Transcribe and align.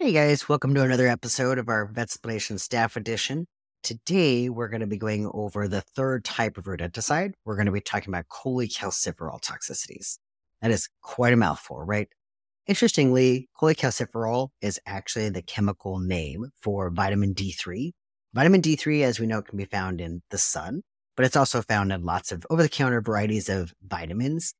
Hey 0.00 0.12
guys, 0.12 0.48
welcome 0.48 0.74
to 0.74 0.82
another 0.82 1.08
episode 1.08 1.58
of 1.58 1.68
our 1.68 1.84
Vetsplanation 1.88 2.60
Staff 2.60 2.96
Edition. 2.96 3.48
Today 3.82 4.48
we're 4.48 4.68
going 4.68 4.80
to 4.80 4.86
be 4.86 4.96
going 4.96 5.28
over 5.34 5.66
the 5.66 5.80
third 5.80 6.24
type 6.24 6.56
of 6.56 6.66
rodenticide. 6.66 7.32
We're 7.44 7.56
going 7.56 7.66
to 7.66 7.72
be 7.72 7.80
talking 7.80 8.14
about 8.14 8.28
cholecalciferol 8.28 9.42
toxicities. 9.42 10.18
That 10.62 10.70
is 10.70 10.88
quite 11.02 11.32
a 11.32 11.36
mouthful, 11.36 11.82
right? 11.82 12.06
Interestingly, 12.68 13.48
cholecalciferol 13.60 14.50
is 14.62 14.78
actually 14.86 15.30
the 15.30 15.42
chemical 15.42 15.98
name 15.98 16.50
for 16.60 16.90
vitamin 16.90 17.34
D3. 17.34 17.90
Vitamin 18.34 18.62
D3, 18.62 19.02
as 19.02 19.18
we 19.18 19.26
know, 19.26 19.42
can 19.42 19.58
be 19.58 19.64
found 19.64 20.00
in 20.00 20.22
the 20.30 20.38
sun, 20.38 20.82
but 21.16 21.26
it's 21.26 21.36
also 21.36 21.60
found 21.60 21.90
in 21.90 22.04
lots 22.04 22.30
of 22.30 22.46
over 22.50 22.62
the 22.62 22.68
counter 22.68 23.00
varieties 23.00 23.48
of 23.48 23.74
vitamins 23.82 24.54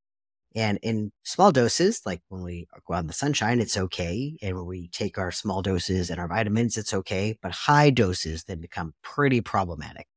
and 0.59 0.81
in 0.83 1.13
small 1.23 1.53
doses, 1.53 2.03
like 2.05 2.21
when 2.31 2.43
we 2.43 2.67
go 2.85 2.95
out 2.95 3.01
in 3.01 3.07
the 3.07 3.13
sunshine, 3.13 3.61
it's 3.61 3.77
okay. 3.77 4.37
And 4.43 4.57
when 4.57 4.67
we 4.67 4.89
take 4.89 5.17
our 5.17 5.31
small 5.31 5.63
doses 5.63 6.11
and 6.11 6.19
our 6.19 6.27
vitamins, 6.27 6.77
it's 6.77 6.93
okay. 6.93 7.39
But 7.41 7.53
high 7.53 7.91
doses 7.91 8.43
then 8.43 8.61
become 8.61 8.93
pretty 9.05 9.41
problematic. 9.41 10.09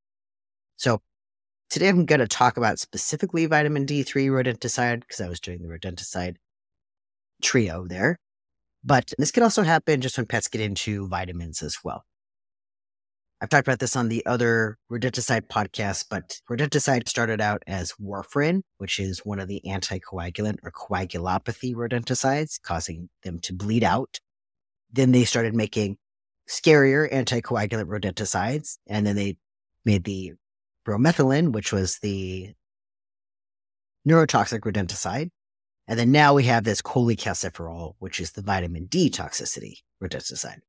So 0.77 1.01
today 1.69 1.89
I'm 1.89 2.07
going 2.07 2.21
to 2.21 2.27
talk 2.27 2.57
about 2.57 2.79
specifically 2.79 3.45
vitamin 3.45 3.85
D3 3.85 4.29
rodenticide 4.29 5.01
because 5.01 5.21
I 5.21 5.29
was 5.29 5.39
doing 5.39 5.61
the 5.61 5.67
rodenticide 5.67 6.37
trio 7.43 7.85
there. 7.87 8.17
But 8.83 9.13
this 9.19 9.29
can 9.29 9.43
also 9.43 9.61
happen 9.61 10.01
just 10.01 10.17
when 10.17 10.25
pets 10.25 10.47
get 10.47 10.61
into 10.61 11.07
vitamins 11.07 11.61
as 11.61 11.77
well. 11.83 12.03
I've 13.41 13.49
talked 13.49 13.67
about 13.67 13.79
this 13.79 13.95
on 13.95 14.07
the 14.09 14.23
other 14.27 14.77
rodenticide 14.91 15.47
podcast, 15.47 16.05
but 16.11 16.39
rodenticide 16.47 17.09
started 17.09 17.41
out 17.41 17.63
as 17.65 17.91
warfarin, 17.93 18.61
which 18.77 18.99
is 18.99 19.25
one 19.25 19.39
of 19.39 19.47
the 19.47 19.63
anticoagulant 19.65 20.57
or 20.61 20.71
coagulopathy 20.71 21.73
rodenticides, 21.73 22.61
causing 22.61 23.09
them 23.23 23.39
to 23.39 23.53
bleed 23.53 23.83
out. 23.83 24.19
Then 24.91 25.11
they 25.11 25.25
started 25.25 25.55
making 25.55 25.97
scarier 26.47 27.11
anticoagulant 27.11 27.85
rodenticides, 27.85 28.77
and 28.87 29.07
then 29.07 29.15
they 29.15 29.37
made 29.85 30.03
the 30.03 30.33
bromethalin, 30.87 31.51
which 31.51 31.73
was 31.73 31.97
the 32.03 32.53
neurotoxic 34.07 34.59
rodenticide. 34.59 35.31
And 35.87 35.97
then 35.97 36.11
now 36.11 36.35
we 36.35 36.43
have 36.43 36.63
this 36.63 36.83
cholecalciferol, 36.83 37.95
which 37.97 38.19
is 38.19 38.33
the 38.33 38.43
vitamin 38.43 38.85
D 38.85 39.09
toxicity 39.09 39.77
rodenticide. 40.01 40.59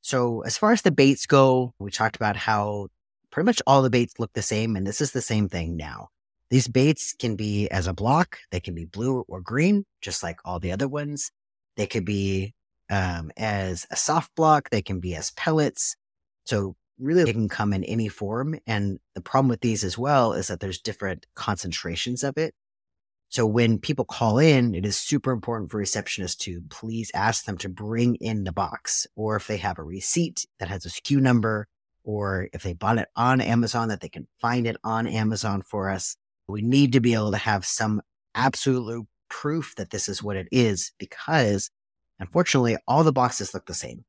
So 0.00 0.40
as 0.42 0.56
far 0.56 0.72
as 0.72 0.82
the 0.82 0.90
baits 0.90 1.26
go, 1.26 1.74
we 1.78 1.90
talked 1.90 2.16
about 2.16 2.36
how 2.36 2.88
pretty 3.30 3.46
much 3.46 3.62
all 3.66 3.82
the 3.82 3.90
baits 3.90 4.18
look 4.18 4.32
the 4.32 4.42
same, 4.42 4.76
and 4.76 4.86
this 4.86 5.00
is 5.00 5.12
the 5.12 5.22
same 5.22 5.48
thing 5.48 5.76
now. 5.76 6.08
These 6.50 6.68
baits 6.68 7.12
can 7.12 7.36
be 7.36 7.68
as 7.68 7.86
a 7.86 7.94
block, 7.94 8.38
they 8.50 8.60
can 8.60 8.74
be 8.74 8.84
blue 8.84 9.24
or 9.28 9.40
green, 9.40 9.84
just 10.00 10.22
like 10.22 10.40
all 10.44 10.58
the 10.58 10.72
other 10.72 10.88
ones. 10.88 11.30
They 11.76 11.86
could 11.86 12.04
be 12.04 12.54
um, 12.90 13.30
as 13.36 13.86
a 13.90 13.96
soft 13.96 14.34
block, 14.34 14.70
they 14.70 14.82
can 14.82 14.98
be 14.98 15.14
as 15.14 15.30
pellets. 15.32 15.96
So 16.44 16.74
really 16.98 17.24
they 17.24 17.32
can 17.32 17.48
come 17.48 17.72
in 17.72 17.84
any 17.84 18.08
form. 18.08 18.58
And 18.66 18.98
the 19.14 19.20
problem 19.20 19.48
with 19.48 19.60
these 19.60 19.84
as 19.84 19.96
well 19.96 20.32
is 20.32 20.48
that 20.48 20.60
there's 20.60 20.80
different 20.80 21.26
concentrations 21.34 22.24
of 22.24 22.36
it. 22.36 22.54
So 23.30 23.46
when 23.46 23.78
people 23.78 24.04
call 24.04 24.38
in, 24.38 24.74
it 24.74 24.84
is 24.84 24.96
super 24.96 25.30
important 25.30 25.70
for 25.70 25.80
receptionists 25.80 26.36
to 26.38 26.60
please 26.68 27.12
ask 27.14 27.44
them 27.44 27.56
to 27.58 27.68
bring 27.68 28.16
in 28.16 28.42
the 28.42 28.50
box, 28.52 29.06
or 29.14 29.36
if 29.36 29.46
they 29.46 29.56
have 29.58 29.78
a 29.78 29.84
receipt 29.84 30.46
that 30.58 30.68
has 30.68 30.84
a 30.84 30.88
SKU 30.88 31.20
number, 31.20 31.68
or 32.02 32.48
if 32.52 32.64
they 32.64 32.72
bought 32.72 32.98
it 32.98 33.06
on 33.14 33.40
Amazon, 33.40 33.88
that 33.88 34.00
they 34.00 34.08
can 34.08 34.26
find 34.40 34.66
it 34.66 34.76
on 34.82 35.06
Amazon 35.06 35.62
for 35.62 35.90
us. 35.90 36.16
We 36.48 36.60
need 36.60 36.92
to 36.94 37.00
be 37.00 37.14
able 37.14 37.30
to 37.30 37.36
have 37.36 37.64
some 37.64 38.02
absolute 38.34 39.06
proof 39.28 39.74
that 39.76 39.90
this 39.90 40.08
is 40.08 40.24
what 40.24 40.36
it 40.36 40.48
is 40.50 40.90
because 40.98 41.70
unfortunately, 42.18 42.78
all 42.88 43.04
the 43.04 43.12
boxes 43.12 43.54
look 43.54 43.66
the 43.66 43.74
same. 43.74 44.04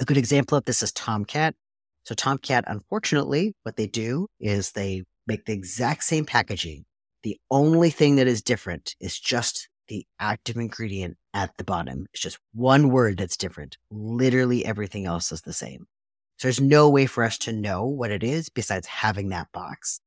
A 0.00 0.04
good 0.04 0.16
example 0.16 0.58
of 0.58 0.64
this 0.64 0.82
is 0.82 0.90
Tomcat. 0.90 1.54
So 2.02 2.16
Tomcat, 2.16 2.64
unfortunately, 2.66 3.54
what 3.62 3.76
they 3.76 3.86
do 3.86 4.26
is 4.40 4.72
they 4.72 5.04
make 5.28 5.44
the 5.44 5.52
exact 5.52 6.02
same 6.02 6.24
packaging 6.24 6.84
the 7.26 7.40
only 7.50 7.90
thing 7.90 8.14
that 8.14 8.28
is 8.28 8.40
different 8.40 8.94
is 9.00 9.18
just 9.18 9.68
the 9.88 10.06
active 10.20 10.56
ingredient 10.56 11.16
at 11.34 11.50
the 11.56 11.64
bottom. 11.64 12.06
It's 12.12 12.22
just 12.22 12.38
one 12.54 12.90
word 12.90 13.18
that's 13.18 13.36
different. 13.36 13.78
Literally 13.90 14.64
everything 14.64 15.06
else 15.06 15.32
is 15.32 15.40
the 15.40 15.52
same. 15.52 15.88
So 16.36 16.46
there's 16.46 16.60
no 16.60 16.88
way 16.88 17.06
for 17.06 17.24
us 17.24 17.36
to 17.38 17.52
know 17.52 17.84
what 17.84 18.12
it 18.12 18.22
is 18.22 18.48
besides 18.48 18.86
having 18.86 19.30
that 19.30 19.48
box. 19.52 20.00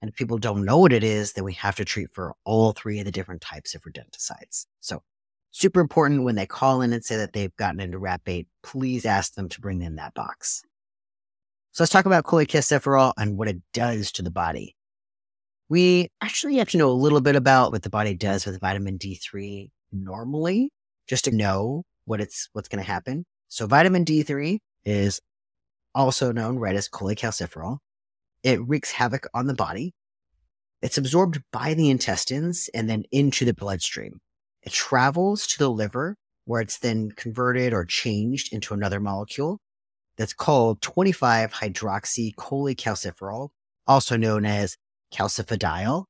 And 0.00 0.08
if 0.08 0.16
people 0.16 0.38
don't 0.38 0.64
know 0.64 0.78
what 0.78 0.94
it 0.94 1.04
is, 1.04 1.34
then 1.34 1.44
we 1.44 1.52
have 1.52 1.76
to 1.76 1.84
treat 1.84 2.08
for 2.10 2.32
all 2.46 2.72
three 2.72 2.98
of 3.00 3.04
the 3.04 3.12
different 3.12 3.42
types 3.42 3.74
of 3.74 3.82
rodenticides. 3.82 4.64
So 4.80 5.02
super 5.50 5.78
important 5.78 6.24
when 6.24 6.36
they 6.36 6.46
call 6.46 6.80
in 6.80 6.94
and 6.94 7.04
say 7.04 7.18
that 7.18 7.34
they've 7.34 7.54
gotten 7.56 7.80
into 7.80 7.98
rat 7.98 8.22
bait, 8.24 8.48
please 8.62 9.04
ask 9.04 9.34
them 9.34 9.50
to 9.50 9.60
bring 9.60 9.82
in 9.82 9.96
that 9.96 10.14
box. 10.14 10.62
So 11.72 11.82
let's 11.82 11.92
talk 11.92 12.06
about 12.06 12.24
cholecalciferol 12.24 13.12
and 13.18 13.36
what 13.36 13.48
it 13.48 13.60
does 13.74 14.10
to 14.12 14.22
the 14.22 14.30
body 14.30 14.74
we 15.72 16.10
actually 16.20 16.56
have 16.56 16.68
to 16.68 16.76
know 16.76 16.90
a 16.90 16.92
little 16.92 17.22
bit 17.22 17.34
about 17.34 17.72
what 17.72 17.82
the 17.82 17.88
body 17.88 18.12
does 18.12 18.44
with 18.44 18.60
vitamin 18.60 18.98
D3 18.98 19.70
normally, 19.90 20.70
just 21.08 21.24
to 21.24 21.30
know 21.30 21.84
what 22.04 22.20
it's 22.20 22.50
what's 22.52 22.68
going 22.68 22.84
to 22.84 22.86
happen. 22.86 23.24
So 23.48 23.66
vitamin 23.66 24.04
D3 24.04 24.58
is 24.84 25.18
also 25.94 26.30
known 26.30 26.58
right 26.58 26.76
as 26.76 26.90
cholecalciferol. 26.90 27.78
It 28.42 28.60
wreaks 28.68 28.90
havoc 28.90 29.26
on 29.32 29.46
the 29.46 29.54
body. 29.54 29.94
It's 30.82 30.98
absorbed 30.98 31.40
by 31.54 31.72
the 31.72 31.88
intestines 31.88 32.68
and 32.74 32.90
then 32.90 33.04
into 33.10 33.46
the 33.46 33.54
bloodstream. 33.54 34.20
It 34.62 34.74
travels 34.74 35.46
to 35.46 35.58
the 35.58 35.70
liver 35.70 36.16
where 36.44 36.60
it's 36.60 36.80
then 36.80 37.12
converted 37.12 37.72
or 37.72 37.86
changed 37.86 38.52
into 38.52 38.74
another 38.74 39.00
molecule 39.00 39.58
that's 40.18 40.34
called 40.34 40.82
25 40.82 41.50
hydroxycholecalciferol, 41.54 43.48
also 43.86 44.18
known 44.18 44.44
as 44.44 44.76
calcifediol. 45.12 46.04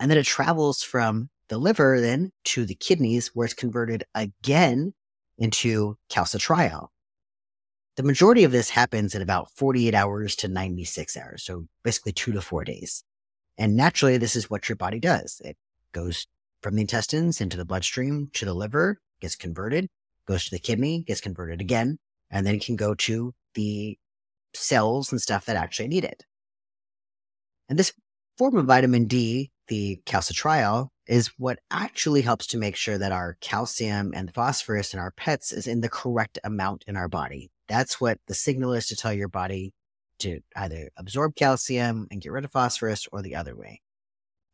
And 0.00 0.10
then 0.10 0.18
it 0.18 0.26
travels 0.26 0.82
from 0.82 1.28
the 1.48 1.58
liver 1.58 2.00
then 2.00 2.30
to 2.44 2.64
the 2.64 2.74
kidneys 2.74 3.28
where 3.34 3.44
it's 3.44 3.54
converted 3.54 4.04
again 4.14 4.94
into 5.38 5.96
calcitriol. 6.10 6.88
The 7.96 8.02
majority 8.02 8.44
of 8.44 8.52
this 8.52 8.70
happens 8.70 9.14
in 9.14 9.22
about 9.22 9.50
48 9.52 9.94
hours 9.94 10.34
to 10.36 10.48
96 10.48 11.16
hours. 11.16 11.44
So 11.44 11.66
basically 11.84 12.12
two 12.12 12.32
to 12.32 12.40
four 12.40 12.64
days. 12.64 13.04
And 13.56 13.76
naturally, 13.76 14.16
this 14.16 14.34
is 14.34 14.50
what 14.50 14.68
your 14.68 14.76
body 14.76 14.98
does. 14.98 15.40
It 15.44 15.56
goes 15.92 16.26
from 16.60 16.74
the 16.74 16.80
intestines 16.80 17.40
into 17.40 17.56
the 17.56 17.64
bloodstream 17.64 18.30
to 18.32 18.44
the 18.44 18.54
liver, 18.54 19.00
gets 19.20 19.36
converted, 19.36 19.88
goes 20.26 20.46
to 20.46 20.50
the 20.50 20.58
kidney, 20.58 21.04
gets 21.06 21.20
converted 21.20 21.60
again, 21.60 21.98
and 22.30 22.44
then 22.44 22.58
can 22.58 22.74
go 22.74 22.94
to 22.94 23.32
the 23.54 23.96
cells 24.54 25.12
and 25.12 25.20
stuff 25.20 25.46
that 25.46 25.56
actually 25.56 25.88
need 25.88 26.04
it. 26.04 26.24
And 27.68 27.78
this 27.78 27.92
form 28.36 28.56
of 28.56 28.66
vitamin 28.66 29.06
D, 29.06 29.50
the 29.68 30.00
calcitriol, 30.06 30.88
is 31.06 31.28
what 31.38 31.58
actually 31.70 32.22
helps 32.22 32.46
to 32.48 32.58
make 32.58 32.76
sure 32.76 32.98
that 32.98 33.12
our 33.12 33.36
calcium 33.40 34.12
and 34.14 34.34
phosphorus 34.34 34.94
in 34.94 35.00
our 35.00 35.10
pets 35.10 35.52
is 35.52 35.66
in 35.66 35.80
the 35.80 35.88
correct 35.88 36.38
amount 36.44 36.84
in 36.86 36.96
our 36.96 37.08
body. 37.08 37.50
That's 37.68 38.00
what 38.00 38.18
the 38.26 38.34
signal 38.34 38.72
is 38.72 38.86
to 38.88 38.96
tell 38.96 39.12
your 39.12 39.28
body 39.28 39.72
to 40.20 40.40
either 40.56 40.90
absorb 40.96 41.34
calcium 41.34 42.06
and 42.10 42.20
get 42.20 42.32
rid 42.32 42.44
of 42.44 42.52
phosphorus 42.52 43.06
or 43.12 43.22
the 43.22 43.34
other 43.34 43.56
way. 43.56 43.80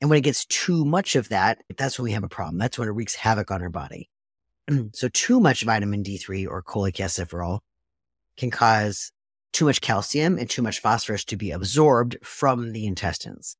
And 0.00 0.08
when 0.08 0.18
it 0.18 0.22
gets 0.22 0.46
too 0.46 0.84
much 0.84 1.14
of 1.14 1.28
that, 1.28 1.58
that's 1.76 1.98
when 1.98 2.04
we 2.04 2.12
have 2.12 2.24
a 2.24 2.28
problem. 2.28 2.58
That's 2.58 2.78
when 2.78 2.88
it 2.88 2.92
wreaks 2.92 3.14
havoc 3.14 3.50
on 3.50 3.62
our 3.62 3.68
body. 3.68 4.08
so 4.92 5.08
too 5.08 5.40
much 5.40 5.62
vitamin 5.62 6.02
D3 6.02 6.48
or 6.48 6.62
cholecalciferol 6.62 7.60
can 8.36 8.50
cause 8.50 9.12
too 9.52 9.64
much 9.64 9.80
calcium 9.80 10.38
and 10.38 10.48
too 10.48 10.62
much 10.62 10.80
phosphorus 10.80 11.24
to 11.26 11.36
be 11.36 11.50
absorbed 11.50 12.16
from 12.22 12.72
the 12.72 12.86
intestines. 12.86 13.56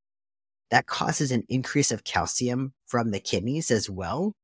That 0.70 0.86
causes 0.86 1.32
an 1.32 1.44
increase 1.48 1.90
of 1.90 2.04
calcium 2.04 2.74
from 2.86 3.10
the 3.10 3.20
kidneys 3.20 3.70
as 3.70 3.90
well. 3.90 4.34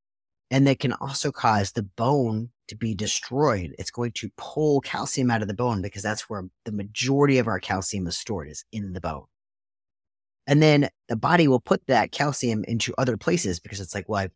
And 0.50 0.66
that 0.66 0.78
can 0.78 0.92
also 0.92 1.32
cause 1.32 1.72
the 1.72 1.82
bone 1.82 2.50
to 2.68 2.76
be 2.76 2.94
destroyed. 2.94 3.74
It's 3.78 3.90
going 3.90 4.12
to 4.12 4.30
pull 4.36 4.80
calcium 4.80 5.30
out 5.30 5.42
of 5.42 5.48
the 5.48 5.54
bone 5.54 5.82
because 5.82 6.02
that's 6.02 6.28
where 6.28 6.44
the 6.64 6.72
majority 6.72 7.38
of 7.38 7.48
our 7.48 7.60
calcium 7.60 8.06
is 8.06 8.16
stored 8.16 8.48
is 8.48 8.64
in 8.72 8.92
the 8.92 9.00
bone. 9.00 9.24
And 10.46 10.62
then 10.62 10.88
the 11.08 11.16
body 11.16 11.48
will 11.48 11.60
put 11.60 11.86
that 11.88 12.12
calcium 12.12 12.64
into 12.64 12.94
other 12.96 13.16
places 13.16 13.58
because 13.58 13.80
it's 13.80 13.94
like, 13.94 14.08
well, 14.08 14.20
I've 14.20 14.32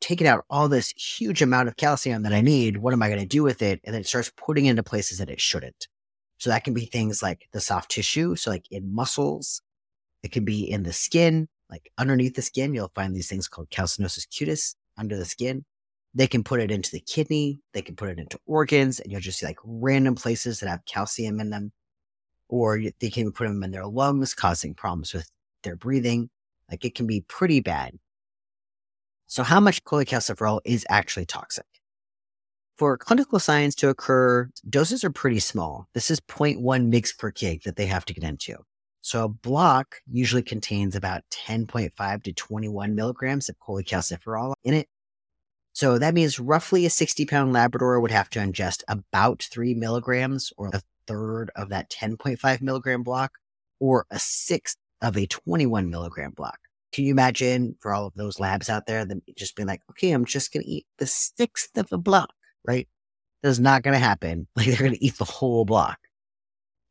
taken 0.00 0.26
out 0.26 0.44
all 0.50 0.68
this 0.68 0.90
huge 0.90 1.40
amount 1.42 1.68
of 1.68 1.76
calcium 1.76 2.22
that 2.22 2.32
I 2.32 2.40
need. 2.40 2.78
What 2.78 2.92
am 2.92 3.02
I 3.02 3.08
going 3.08 3.20
to 3.20 3.26
do 3.26 3.42
with 3.42 3.62
it? 3.62 3.80
And 3.84 3.94
then 3.94 4.02
it 4.02 4.06
starts 4.06 4.30
putting 4.36 4.66
it 4.66 4.70
into 4.70 4.82
places 4.82 5.18
that 5.18 5.30
it 5.30 5.40
shouldn't. 5.40 5.88
So 6.38 6.50
that 6.50 6.64
can 6.64 6.74
be 6.74 6.86
things 6.86 7.22
like 7.22 7.48
the 7.52 7.60
soft 7.60 7.90
tissue. 7.90 8.36
So 8.36 8.50
like 8.50 8.70
in 8.70 8.94
muscles, 8.94 9.60
it 10.22 10.32
can 10.32 10.44
be 10.44 10.70
in 10.70 10.84
the 10.84 10.92
skin, 10.92 11.48
like 11.70 11.92
underneath 11.98 12.34
the 12.34 12.42
skin, 12.42 12.74
you'll 12.74 12.92
find 12.94 13.14
these 13.14 13.28
things 13.28 13.48
called 13.48 13.70
calcinosis 13.70 14.26
cutis 14.26 14.74
under 14.96 15.16
the 15.16 15.24
skin. 15.24 15.64
They 16.14 16.26
can 16.26 16.42
put 16.42 16.60
it 16.60 16.70
into 16.70 16.90
the 16.90 17.00
kidney. 17.00 17.60
They 17.74 17.82
can 17.82 17.94
put 17.96 18.08
it 18.08 18.18
into 18.18 18.38
organs 18.46 18.98
and 18.98 19.12
you'll 19.12 19.20
just 19.20 19.38
see 19.38 19.46
like 19.46 19.58
random 19.64 20.14
places 20.14 20.60
that 20.60 20.68
have 20.68 20.84
calcium 20.86 21.40
in 21.40 21.50
them. 21.50 21.72
Or 22.48 22.80
they 22.98 23.10
can 23.10 23.30
put 23.30 23.46
them 23.46 23.62
in 23.62 23.72
their 23.72 23.86
lungs, 23.86 24.34
causing 24.34 24.74
problems 24.74 25.12
with 25.12 25.30
their 25.62 25.76
breathing. 25.76 26.30
Like 26.70 26.84
it 26.84 26.94
can 26.94 27.06
be 27.06 27.20
pretty 27.20 27.60
bad. 27.60 27.98
So 29.26 29.42
how 29.42 29.60
much 29.60 29.84
cholecalciferol 29.84 30.60
is 30.64 30.86
actually 30.88 31.26
toxic? 31.26 31.66
For 32.78 32.96
clinical 32.96 33.40
signs 33.40 33.74
to 33.76 33.88
occur, 33.88 34.50
doses 34.70 35.02
are 35.02 35.10
pretty 35.10 35.40
small. 35.40 35.88
This 35.94 36.12
is 36.12 36.20
0.1 36.20 36.62
mg 36.62 37.18
per 37.18 37.32
kg 37.32 37.64
that 37.64 37.74
they 37.74 37.86
have 37.86 38.04
to 38.04 38.14
get 38.14 38.22
into. 38.22 38.54
So 39.00 39.24
a 39.24 39.28
block 39.28 39.96
usually 40.08 40.44
contains 40.44 40.94
about 40.94 41.22
10.5 41.32 42.22
to 42.22 42.32
21 42.32 42.94
milligrams 42.94 43.48
of 43.48 43.58
cholecalciferol 43.58 44.54
in 44.62 44.74
it. 44.74 44.86
So 45.72 45.98
that 45.98 46.14
means 46.14 46.38
roughly 46.38 46.86
a 46.86 46.90
60 46.90 47.26
pound 47.26 47.52
Labrador 47.52 47.98
would 47.98 48.12
have 48.12 48.30
to 48.30 48.38
ingest 48.38 48.84
about 48.86 49.42
three 49.42 49.74
milligrams 49.74 50.52
or 50.56 50.68
a 50.68 50.82
third 51.08 51.50
of 51.56 51.70
that 51.70 51.90
10.5 51.90 52.62
milligram 52.62 53.02
block 53.02 53.32
or 53.80 54.06
a 54.12 54.20
sixth 54.20 54.76
of 55.02 55.16
a 55.16 55.26
21 55.26 55.90
milligram 55.90 56.30
block. 56.30 56.60
Can 56.92 57.04
you 57.04 57.10
imagine 57.10 57.74
for 57.80 57.92
all 57.92 58.06
of 58.06 58.14
those 58.14 58.38
labs 58.38 58.70
out 58.70 58.86
there, 58.86 59.04
just 59.36 59.56
being 59.56 59.66
like, 59.66 59.82
okay, 59.90 60.12
I'm 60.12 60.24
just 60.24 60.52
going 60.52 60.62
to 60.62 60.70
eat 60.70 60.86
the 60.98 61.06
sixth 61.06 61.76
of 61.76 61.92
a 61.92 61.98
block, 61.98 62.32
right? 62.66 62.88
That's 63.42 63.58
not 63.58 63.82
going 63.82 63.94
to 63.94 63.98
happen. 63.98 64.46
Like 64.56 64.66
they're 64.66 64.78
going 64.78 64.92
to 64.92 65.04
eat 65.04 65.18
the 65.18 65.24
whole 65.24 65.64
block. 65.64 65.98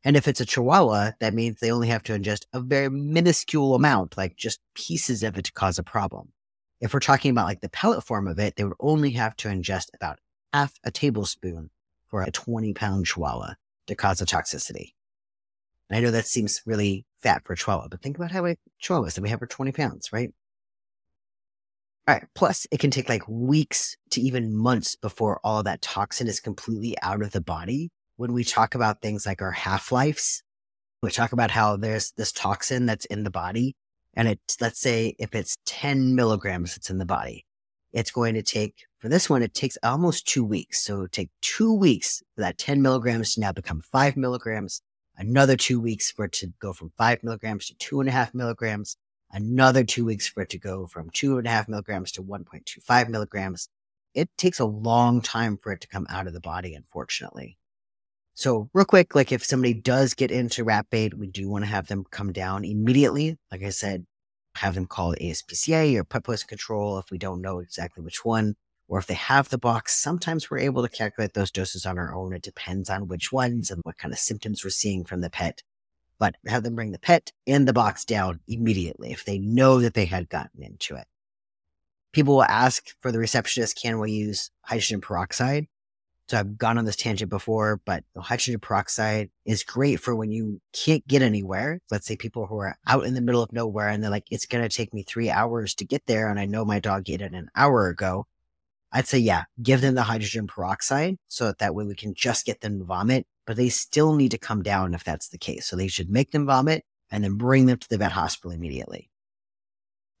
And 0.04 0.16
if 0.16 0.28
it's 0.28 0.40
a 0.40 0.46
chihuahua, 0.46 1.12
that 1.20 1.34
means 1.34 1.58
they 1.58 1.72
only 1.72 1.88
have 1.88 2.02
to 2.04 2.12
ingest 2.12 2.46
a 2.52 2.60
very 2.60 2.88
minuscule 2.88 3.74
amount, 3.74 4.16
like 4.16 4.36
just 4.36 4.60
pieces 4.74 5.22
of 5.22 5.36
it 5.36 5.44
to 5.46 5.52
cause 5.52 5.78
a 5.78 5.82
problem. 5.82 6.32
If 6.80 6.94
we're 6.94 7.00
talking 7.00 7.32
about 7.32 7.46
like 7.46 7.60
the 7.60 7.68
pellet 7.68 8.04
form 8.04 8.28
of 8.28 8.38
it, 8.38 8.56
they 8.56 8.64
would 8.64 8.76
only 8.80 9.10
have 9.12 9.36
to 9.36 9.48
ingest 9.48 9.88
about 9.94 10.18
half 10.52 10.72
a 10.84 10.90
tablespoon 10.90 11.70
for 12.06 12.22
a 12.22 12.30
20 12.30 12.72
pound 12.72 13.06
chihuahua 13.06 13.54
to 13.88 13.94
cause 13.94 14.20
a 14.20 14.26
toxicity. 14.26 14.92
And 15.90 15.98
I 15.98 16.00
know 16.00 16.10
that 16.10 16.26
seems 16.26 16.62
really 16.64 17.04
fat 17.20 17.42
for 17.44 17.54
a 17.54 17.56
chihuahua, 17.56 17.88
but 17.88 18.00
think 18.00 18.16
about 18.16 18.30
how 18.30 18.42
many 18.42 18.56
chihuahuas 18.82 19.14
that 19.14 19.22
we 19.22 19.30
have 19.30 19.40
for 19.40 19.46
20 19.46 19.72
pounds, 19.72 20.12
right? 20.12 20.32
All 22.08 22.14
right. 22.14 22.24
Plus, 22.34 22.66
it 22.70 22.80
can 22.80 22.90
take 22.90 23.10
like 23.10 23.28
weeks 23.28 23.98
to 24.12 24.22
even 24.22 24.56
months 24.56 24.96
before 24.96 25.40
all 25.44 25.62
that 25.64 25.82
toxin 25.82 26.26
is 26.26 26.40
completely 26.40 26.96
out 27.02 27.20
of 27.20 27.32
the 27.32 27.40
body. 27.42 27.90
When 28.16 28.32
we 28.32 28.44
talk 28.44 28.74
about 28.74 29.02
things 29.02 29.26
like 29.26 29.42
our 29.42 29.52
half 29.52 29.92
lives, 29.92 30.42
we 31.02 31.10
talk 31.10 31.32
about 31.32 31.50
how 31.50 31.76
there's 31.76 32.12
this 32.12 32.32
toxin 32.32 32.86
that's 32.86 33.04
in 33.04 33.24
the 33.24 33.30
body. 33.30 33.76
And 34.14 34.26
it, 34.26 34.40
let's 34.58 34.80
say 34.80 35.16
if 35.18 35.34
it's 35.34 35.58
10 35.66 36.14
milligrams 36.14 36.74
that's 36.74 36.88
in 36.88 36.96
the 36.96 37.04
body, 37.04 37.44
it's 37.92 38.10
going 38.10 38.32
to 38.36 38.42
take, 38.42 38.86
for 39.00 39.10
this 39.10 39.28
one, 39.28 39.42
it 39.42 39.52
takes 39.52 39.76
almost 39.82 40.26
two 40.26 40.46
weeks. 40.46 40.82
So 40.82 41.06
take 41.08 41.28
two 41.42 41.74
weeks 41.74 42.22
for 42.34 42.40
that 42.40 42.56
10 42.56 42.80
milligrams 42.80 43.34
to 43.34 43.40
now 43.40 43.52
become 43.52 43.82
five 43.82 44.16
milligrams 44.16 44.80
another 45.18 45.56
two 45.56 45.78
weeks 45.78 46.10
for 46.10 46.24
it 46.24 46.32
to 46.32 46.46
go 46.58 46.72
from 46.72 46.90
five 46.96 47.22
milligrams 47.22 47.66
to 47.66 47.74
two 47.76 48.00
and 48.00 48.08
a 48.08 48.12
half 48.12 48.32
milligrams, 48.32 48.96
another 49.30 49.84
two 49.84 50.04
weeks 50.04 50.28
for 50.28 50.42
it 50.42 50.50
to 50.50 50.58
go 50.58 50.86
from 50.86 51.10
two 51.10 51.38
and 51.38 51.46
a 51.46 51.50
half 51.50 51.68
milligrams 51.68 52.12
to 52.12 52.22
1.25 52.22 53.08
milligrams. 53.08 53.68
It 54.14 54.28
takes 54.36 54.58
a 54.58 54.64
long 54.64 55.20
time 55.20 55.58
for 55.58 55.72
it 55.72 55.80
to 55.82 55.88
come 55.88 56.06
out 56.08 56.26
of 56.26 56.32
the 56.32 56.40
body, 56.40 56.74
unfortunately. 56.74 57.58
So, 58.34 58.70
real 58.72 58.84
quick, 58.84 59.14
like 59.14 59.32
if 59.32 59.44
somebody 59.44 59.74
does 59.74 60.14
get 60.14 60.30
into 60.30 60.64
rat 60.64 60.86
bait, 60.90 61.18
we 61.18 61.26
do 61.26 61.48
want 61.48 61.64
to 61.64 61.70
have 61.70 61.88
them 61.88 62.04
come 62.10 62.32
down 62.32 62.64
immediately. 62.64 63.36
Like 63.50 63.62
I 63.62 63.70
said, 63.70 64.06
have 64.54 64.74
them 64.74 64.86
call 64.86 65.14
ASPCA 65.14 65.96
or 65.96 66.04
pet 66.04 66.24
poison 66.24 66.48
control 66.48 66.98
if 66.98 67.10
we 67.10 67.18
don't 67.18 67.42
know 67.42 67.58
exactly 67.58 68.02
which 68.02 68.24
one 68.24 68.54
or 68.88 68.98
if 68.98 69.06
they 69.06 69.14
have 69.14 69.50
the 69.50 69.58
box, 69.58 70.00
sometimes 70.00 70.50
we're 70.50 70.58
able 70.58 70.82
to 70.82 70.88
calculate 70.88 71.34
those 71.34 71.50
doses 71.50 71.84
on 71.84 71.98
our 71.98 72.14
own. 72.14 72.32
It 72.32 72.42
depends 72.42 72.88
on 72.88 73.06
which 73.06 73.30
ones 73.30 73.70
and 73.70 73.82
what 73.84 73.98
kind 73.98 74.12
of 74.12 74.18
symptoms 74.18 74.64
we're 74.64 74.70
seeing 74.70 75.04
from 75.04 75.20
the 75.20 75.30
pet. 75.30 75.62
But 76.18 76.34
have 76.46 76.64
them 76.64 76.74
bring 76.74 76.92
the 76.92 76.98
pet 76.98 77.32
and 77.46 77.66
the 77.66 77.72
box 77.72 78.04
down 78.04 78.40
immediately 78.48 79.12
if 79.12 79.24
they 79.24 79.38
know 79.38 79.80
that 79.80 79.94
they 79.94 80.06
had 80.06 80.28
gotten 80.28 80.62
into 80.62 80.96
it. 80.96 81.06
People 82.12 82.34
will 82.34 82.42
ask 82.42 82.88
for 83.00 83.12
the 83.12 83.18
receptionist, 83.18 83.80
can 83.80 84.00
we 84.00 84.12
use 84.12 84.50
hydrogen 84.62 85.00
peroxide? 85.00 85.68
So 86.28 86.38
I've 86.38 86.58
gone 86.58 86.76
on 86.76 86.84
this 86.84 86.96
tangent 86.96 87.30
before, 87.30 87.80
but 87.86 88.04
hydrogen 88.14 88.60
peroxide 88.60 89.30
is 89.46 89.62
great 89.62 90.00
for 90.00 90.14
when 90.14 90.30
you 90.30 90.60
can't 90.74 91.06
get 91.06 91.22
anywhere. 91.22 91.80
Let's 91.90 92.06
say 92.06 92.16
people 92.16 92.46
who 92.46 92.58
are 92.58 92.76
out 92.86 93.06
in 93.06 93.14
the 93.14 93.22
middle 93.22 93.42
of 93.42 93.52
nowhere 93.52 93.88
and 93.88 94.02
they're 94.02 94.10
like, 94.10 94.26
it's 94.30 94.44
going 94.44 94.62
to 94.62 94.74
take 94.74 94.92
me 94.92 95.02
three 95.02 95.30
hours 95.30 95.74
to 95.76 95.86
get 95.86 96.04
there. 96.06 96.28
And 96.28 96.38
I 96.38 96.44
know 96.44 96.66
my 96.66 96.80
dog 96.80 97.08
ate 97.08 97.22
it 97.22 97.32
an 97.32 97.48
hour 97.56 97.88
ago. 97.88 98.26
I'd 98.92 99.06
say, 99.06 99.18
yeah, 99.18 99.44
give 99.62 99.80
them 99.80 99.94
the 99.94 100.02
hydrogen 100.02 100.46
peroxide 100.46 101.18
so 101.28 101.46
that 101.46 101.58
that 101.58 101.74
way 101.74 101.84
we 101.84 101.94
can 101.94 102.14
just 102.14 102.44
get 102.44 102.60
them 102.60 102.78
to 102.78 102.84
vomit, 102.84 103.26
but 103.48 103.56
they 103.56 103.70
still 103.70 104.14
need 104.14 104.30
to 104.30 104.36
come 104.36 104.62
down 104.62 104.92
if 104.92 105.02
that's 105.02 105.30
the 105.30 105.38
case. 105.38 105.66
So 105.66 105.74
they 105.74 105.88
should 105.88 106.10
make 106.10 106.32
them 106.32 106.44
vomit 106.44 106.84
and 107.10 107.24
then 107.24 107.38
bring 107.38 107.64
them 107.64 107.78
to 107.78 107.88
the 107.88 107.96
vet 107.96 108.12
hospital 108.12 108.50
immediately. 108.50 109.08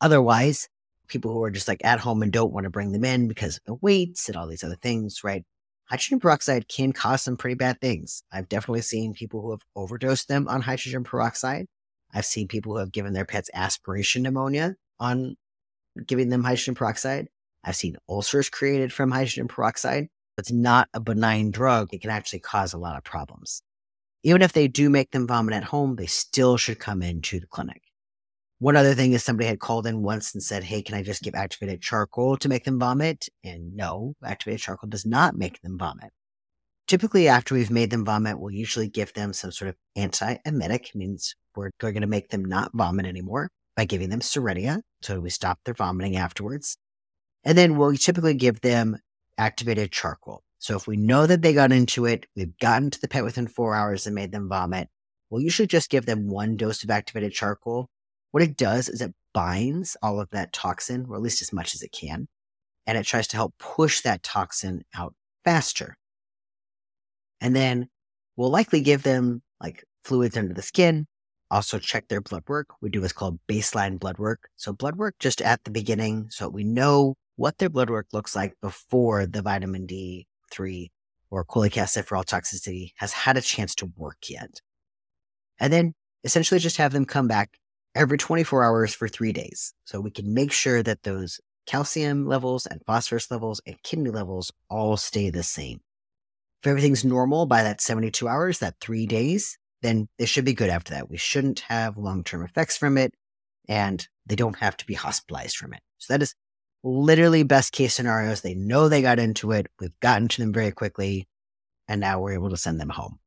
Otherwise, 0.00 0.70
people 1.08 1.34
who 1.34 1.44
are 1.44 1.50
just 1.50 1.68
like 1.68 1.84
at 1.84 2.00
home 2.00 2.22
and 2.22 2.32
don't 2.32 2.54
want 2.54 2.64
to 2.64 2.70
bring 2.70 2.92
them 2.92 3.04
in 3.04 3.28
because 3.28 3.58
of 3.58 3.64
the 3.64 3.74
waits 3.74 4.28
and 4.28 4.36
all 4.36 4.46
these 4.46 4.64
other 4.64 4.78
things, 4.80 5.22
right? 5.22 5.44
Hydrogen 5.90 6.20
peroxide 6.20 6.68
can 6.68 6.94
cause 6.94 7.20
some 7.20 7.36
pretty 7.36 7.54
bad 7.54 7.82
things. 7.82 8.22
I've 8.32 8.48
definitely 8.48 8.80
seen 8.80 9.12
people 9.12 9.42
who 9.42 9.50
have 9.50 9.60
overdosed 9.76 10.28
them 10.28 10.48
on 10.48 10.62
hydrogen 10.62 11.04
peroxide. 11.04 11.66
I've 12.14 12.24
seen 12.24 12.48
people 12.48 12.72
who 12.72 12.78
have 12.78 12.92
given 12.92 13.12
their 13.12 13.26
pets 13.26 13.50
aspiration 13.52 14.22
pneumonia 14.22 14.76
on 14.98 15.36
giving 16.06 16.30
them 16.30 16.44
hydrogen 16.44 16.74
peroxide. 16.74 17.28
I've 17.62 17.76
seen 17.76 17.98
ulcers 18.08 18.48
created 18.48 18.90
from 18.90 19.10
hydrogen 19.10 19.48
peroxide. 19.48 20.08
It's 20.38 20.52
not 20.52 20.88
a 20.94 21.00
benign 21.00 21.50
drug. 21.50 21.92
It 21.92 22.00
can 22.00 22.10
actually 22.10 22.40
cause 22.40 22.72
a 22.72 22.78
lot 22.78 22.96
of 22.96 23.04
problems. 23.04 23.62
Even 24.22 24.42
if 24.42 24.52
they 24.52 24.68
do 24.68 24.88
make 24.88 25.10
them 25.10 25.26
vomit 25.26 25.54
at 25.54 25.64
home, 25.64 25.96
they 25.96 26.06
still 26.06 26.56
should 26.56 26.78
come 26.78 27.02
into 27.02 27.40
the 27.40 27.46
clinic. 27.46 27.82
One 28.60 28.76
other 28.76 28.94
thing 28.94 29.12
is 29.12 29.22
somebody 29.22 29.46
had 29.46 29.60
called 29.60 29.86
in 29.86 30.02
once 30.02 30.34
and 30.34 30.42
said, 30.42 30.64
Hey, 30.64 30.82
can 30.82 30.96
I 30.96 31.02
just 31.02 31.22
give 31.22 31.34
activated 31.34 31.80
charcoal 31.80 32.36
to 32.38 32.48
make 32.48 32.64
them 32.64 32.78
vomit? 32.78 33.28
And 33.44 33.76
no, 33.76 34.14
activated 34.24 34.60
charcoal 34.60 34.90
does 34.90 35.06
not 35.06 35.36
make 35.36 35.60
them 35.62 35.78
vomit. 35.78 36.10
Typically, 36.88 37.28
after 37.28 37.54
we've 37.54 37.70
made 37.70 37.90
them 37.90 38.04
vomit, 38.04 38.40
we'll 38.40 38.50
usually 38.50 38.88
give 38.88 39.12
them 39.12 39.32
some 39.32 39.52
sort 39.52 39.68
of 39.68 39.76
antiemetic, 39.96 40.94
means 40.94 41.36
we're 41.54 41.70
going 41.78 42.00
to 42.00 42.06
make 42.06 42.30
them 42.30 42.44
not 42.44 42.70
vomit 42.74 43.06
anymore 43.06 43.50
by 43.76 43.84
giving 43.84 44.08
them 44.08 44.20
Cerenia. 44.20 44.80
So 45.02 45.20
we 45.20 45.30
stop 45.30 45.60
their 45.64 45.74
vomiting 45.74 46.16
afterwards. 46.16 46.76
And 47.44 47.56
then 47.56 47.76
we'll 47.76 47.94
typically 47.94 48.34
give 48.34 48.60
them 48.62 48.98
activated 49.38 49.92
charcoal. 49.92 50.42
So 50.58 50.76
if 50.76 50.86
we 50.86 50.96
know 50.96 51.26
that 51.26 51.42
they 51.42 51.54
got 51.54 51.72
into 51.72 52.04
it, 52.04 52.26
we've 52.34 52.56
gotten 52.58 52.90
to 52.90 53.00
the 53.00 53.08
pet 53.08 53.24
within 53.24 53.46
four 53.46 53.74
hours 53.74 54.06
and 54.06 54.14
made 54.14 54.32
them 54.32 54.48
vomit, 54.48 54.88
we'll 55.30 55.40
usually 55.40 55.68
just 55.68 55.90
give 55.90 56.04
them 56.04 56.28
one 56.28 56.56
dose 56.56 56.82
of 56.82 56.90
activated 56.90 57.32
charcoal. 57.32 57.88
What 58.32 58.42
it 58.42 58.56
does 58.56 58.88
is 58.88 59.00
it 59.00 59.14
binds 59.32 59.96
all 60.02 60.20
of 60.20 60.30
that 60.30 60.52
toxin, 60.52 61.06
or 61.08 61.16
at 61.16 61.22
least 61.22 61.42
as 61.42 61.52
much 61.52 61.74
as 61.74 61.82
it 61.82 61.92
can, 61.92 62.26
and 62.86 62.98
it 62.98 63.04
tries 63.04 63.28
to 63.28 63.36
help 63.36 63.54
push 63.58 64.00
that 64.02 64.22
toxin 64.22 64.82
out 64.94 65.14
faster. 65.44 65.96
And 67.40 67.54
then 67.54 67.88
we'll 68.36 68.50
likely 68.50 68.80
give 68.80 69.04
them 69.04 69.42
like 69.60 69.84
fluids 70.04 70.36
under 70.36 70.54
the 70.54 70.62
skin, 70.62 71.06
also 71.50 71.78
check 71.78 72.08
their 72.08 72.20
blood 72.20 72.42
work. 72.48 72.68
We 72.80 72.90
do 72.90 73.00
what's 73.00 73.12
called 73.12 73.38
baseline 73.48 73.98
blood 73.98 74.18
work. 74.18 74.48
So 74.56 74.72
blood 74.72 74.96
work 74.96 75.14
just 75.20 75.40
at 75.40 75.62
the 75.64 75.70
beginning 75.70 76.26
so 76.30 76.48
we 76.48 76.64
know 76.64 77.14
what 77.38 77.58
their 77.58 77.68
blood 77.68 77.88
work 77.88 78.08
looks 78.12 78.34
like 78.34 78.54
before 78.60 79.24
the 79.24 79.42
vitamin 79.42 79.86
D3 79.86 80.88
or 81.30 81.44
cholecalciferol 81.44 82.24
toxicity 82.24 82.90
has 82.96 83.12
had 83.12 83.36
a 83.36 83.40
chance 83.40 83.76
to 83.76 83.92
work 83.96 84.28
yet. 84.28 84.60
And 85.60 85.72
then 85.72 85.94
essentially 86.24 86.58
just 86.58 86.78
have 86.78 86.92
them 86.92 87.04
come 87.04 87.28
back 87.28 87.58
every 87.94 88.18
24 88.18 88.64
hours 88.64 88.92
for 88.92 89.06
three 89.06 89.32
days. 89.32 89.72
So 89.84 90.00
we 90.00 90.10
can 90.10 90.34
make 90.34 90.50
sure 90.50 90.82
that 90.82 91.04
those 91.04 91.40
calcium 91.64 92.26
levels 92.26 92.66
and 92.66 92.82
phosphorus 92.84 93.30
levels 93.30 93.60
and 93.64 93.80
kidney 93.84 94.10
levels 94.10 94.50
all 94.68 94.96
stay 94.96 95.30
the 95.30 95.44
same. 95.44 95.80
If 96.62 96.66
everything's 96.66 97.04
normal 97.04 97.46
by 97.46 97.62
that 97.62 97.80
72 97.80 98.26
hours, 98.26 98.58
that 98.58 98.80
three 98.80 99.06
days, 99.06 99.56
then 99.80 100.08
they 100.18 100.26
should 100.26 100.44
be 100.44 100.54
good 100.54 100.70
after 100.70 100.92
that. 100.94 101.08
We 101.08 101.18
shouldn't 101.18 101.60
have 101.60 101.96
long 101.96 102.24
term 102.24 102.42
effects 102.42 102.76
from 102.76 102.98
it 102.98 103.14
and 103.68 104.08
they 104.26 104.34
don't 104.34 104.58
have 104.58 104.76
to 104.78 104.86
be 104.86 104.94
hospitalized 104.94 105.56
from 105.56 105.72
it. 105.72 105.80
So 105.98 106.12
that 106.12 106.22
is 106.22 106.34
literally 106.88 107.42
best 107.42 107.72
case 107.72 107.94
scenarios. 107.94 108.40
They 108.40 108.54
know 108.54 108.88
they 108.88 109.02
got 109.02 109.18
into 109.18 109.52
it. 109.52 109.68
We've 109.80 109.98
gotten 110.00 110.28
to 110.28 110.40
them 110.40 110.52
very 110.52 110.72
quickly. 110.72 111.28
And 111.86 112.00
now 112.00 112.20
we're 112.20 112.34
able 112.34 112.50
to 112.50 112.56
send 112.56 112.80
them 112.80 112.90
home. 112.90 113.18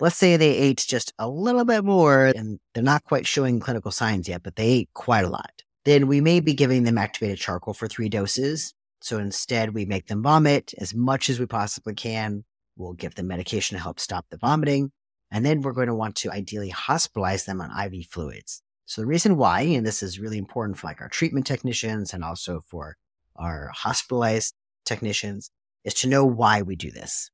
Let's 0.00 0.16
say 0.16 0.36
they 0.36 0.56
ate 0.56 0.84
just 0.86 1.12
a 1.18 1.28
little 1.28 1.64
bit 1.64 1.84
more 1.84 2.26
and 2.26 2.58
they're 2.74 2.82
not 2.82 3.04
quite 3.04 3.26
showing 3.26 3.60
clinical 3.60 3.90
signs 3.90 4.28
yet, 4.28 4.42
but 4.42 4.56
they 4.56 4.66
ate 4.66 4.90
quite 4.94 5.24
a 5.24 5.28
lot. 5.28 5.62
Then 5.84 6.06
we 6.06 6.20
may 6.20 6.40
be 6.40 6.54
giving 6.54 6.84
them 6.84 6.98
activated 6.98 7.38
charcoal 7.38 7.74
for 7.74 7.88
three 7.88 8.08
doses. 8.08 8.74
So 9.00 9.18
instead, 9.18 9.74
we 9.74 9.84
make 9.84 10.06
them 10.06 10.22
vomit 10.22 10.74
as 10.78 10.94
much 10.94 11.28
as 11.28 11.38
we 11.38 11.46
possibly 11.46 11.94
can. 11.94 12.44
We'll 12.76 12.94
give 12.94 13.14
them 13.14 13.26
medication 13.26 13.76
to 13.76 13.82
help 13.82 14.00
stop 14.00 14.26
the 14.30 14.38
vomiting. 14.38 14.92
And 15.30 15.44
then 15.44 15.60
we're 15.60 15.72
going 15.72 15.88
to 15.88 15.94
want 15.94 16.16
to 16.16 16.30
ideally 16.30 16.70
hospitalize 16.70 17.44
them 17.44 17.60
on 17.60 17.70
IV 17.70 18.06
fluids. 18.06 18.62
So 18.92 19.00
the 19.00 19.06
reason 19.06 19.38
why, 19.38 19.62
and 19.62 19.86
this 19.86 20.02
is 20.02 20.20
really 20.20 20.36
important 20.36 20.76
for 20.76 20.86
like 20.86 21.00
our 21.00 21.08
treatment 21.08 21.46
technicians 21.46 22.12
and 22.12 22.22
also 22.22 22.60
for 22.60 22.98
our 23.36 23.70
hospitalized 23.74 24.52
technicians, 24.84 25.50
is 25.82 25.94
to 25.94 26.08
know 26.08 26.26
why 26.26 26.60
we 26.60 26.76
do 26.76 26.90
this. 26.90 27.30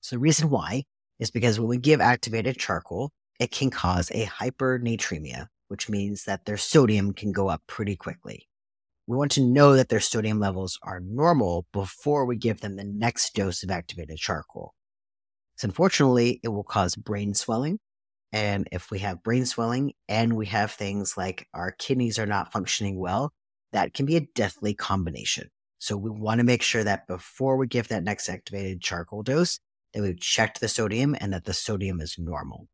So 0.00 0.16
the 0.16 0.20
reason 0.20 0.48
why 0.48 0.84
is 1.18 1.30
because 1.30 1.60
when 1.60 1.68
we 1.68 1.76
give 1.76 2.00
activated 2.00 2.56
charcoal, 2.56 3.10
it 3.38 3.50
can 3.50 3.68
cause 3.68 4.10
a 4.12 4.24
hypernatremia, 4.24 5.48
which 5.68 5.90
means 5.90 6.24
that 6.24 6.46
their 6.46 6.56
sodium 6.56 7.12
can 7.12 7.32
go 7.32 7.50
up 7.50 7.60
pretty 7.66 7.94
quickly. 7.94 8.48
we 9.06 9.18
want 9.18 9.32
to 9.32 9.42
know 9.42 9.76
that 9.76 9.90
their 9.90 10.00
sodium 10.00 10.40
levels 10.40 10.78
are 10.82 11.00
normal 11.00 11.66
before 11.74 12.24
we 12.24 12.36
give 12.36 12.62
them 12.62 12.76
the 12.76 12.84
next 12.84 13.34
dose 13.34 13.62
of 13.62 13.70
activated 13.70 14.16
charcoal. 14.16 14.72
So 15.56 15.66
unfortunately, 15.66 16.40
it 16.42 16.48
will 16.48 16.64
cause 16.64 16.96
brain 16.96 17.34
swelling. 17.34 17.78
And 18.32 18.68
if 18.72 18.90
we 18.90 19.00
have 19.00 19.22
brain 19.22 19.44
swelling 19.44 19.92
and 20.08 20.36
we 20.36 20.46
have 20.46 20.72
things 20.72 21.16
like 21.16 21.46
our 21.52 21.72
kidneys 21.72 22.18
are 22.18 22.26
not 22.26 22.52
functioning 22.52 22.98
well, 22.98 23.32
that 23.72 23.94
can 23.94 24.06
be 24.06 24.16
a 24.16 24.26
deathly 24.34 24.74
combination. 24.74 25.50
So 25.78 25.96
we 25.96 26.10
want 26.10 26.38
to 26.38 26.44
make 26.44 26.62
sure 26.62 26.84
that 26.84 27.06
before 27.06 27.56
we 27.56 27.66
give 27.66 27.88
that 27.88 28.04
next 28.04 28.28
activated 28.28 28.80
charcoal 28.80 29.22
dose, 29.22 29.58
that 29.92 30.02
we've 30.02 30.18
checked 30.18 30.60
the 30.60 30.68
sodium 30.68 31.16
and 31.20 31.32
that 31.32 31.44
the 31.44 31.52
sodium 31.52 32.00
is 32.00 32.16
normal. 32.18 32.68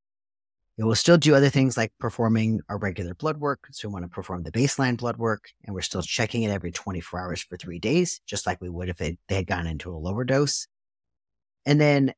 It 0.77 0.85
will 0.85 0.95
still 0.95 1.19
do 1.19 1.35
other 1.35 1.49
things 1.49 1.77
like 1.77 1.93
performing 1.99 2.61
our 2.69 2.79
regular 2.79 3.15
blood 3.15 3.39
work. 3.39 3.67
So 3.73 3.89
we 3.89 3.95
want 3.95 4.05
to 4.05 4.09
perform 4.09 4.45
the 4.45 4.53
baseline 4.53 4.97
blood 4.97 5.17
work 5.17 5.51
and 5.65 5.75
we're 5.75 5.81
still 5.81 6.03
checking 6.03 6.45
it 6.45 6.51
every 6.51 6.71
24 6.71 7.19
hours 7.19 7.43
for 7.43 7.57
three 7.57 7.81
days, 7.81 8.21
just 8.27 8.47
like 8.47 8.61
we 8.61 8.71
would 8.71 8.89
if 8.89 9.01
it, 9.01 9.19
they 9.27 9.35
had 9.37 9.49
gone 9.49 9.67
into 9.67 9.91
a 9.91 9.99
lower 9.99 10.23
dose. 10.23 10.69
And 11.67 11.81
then 11.81 12.15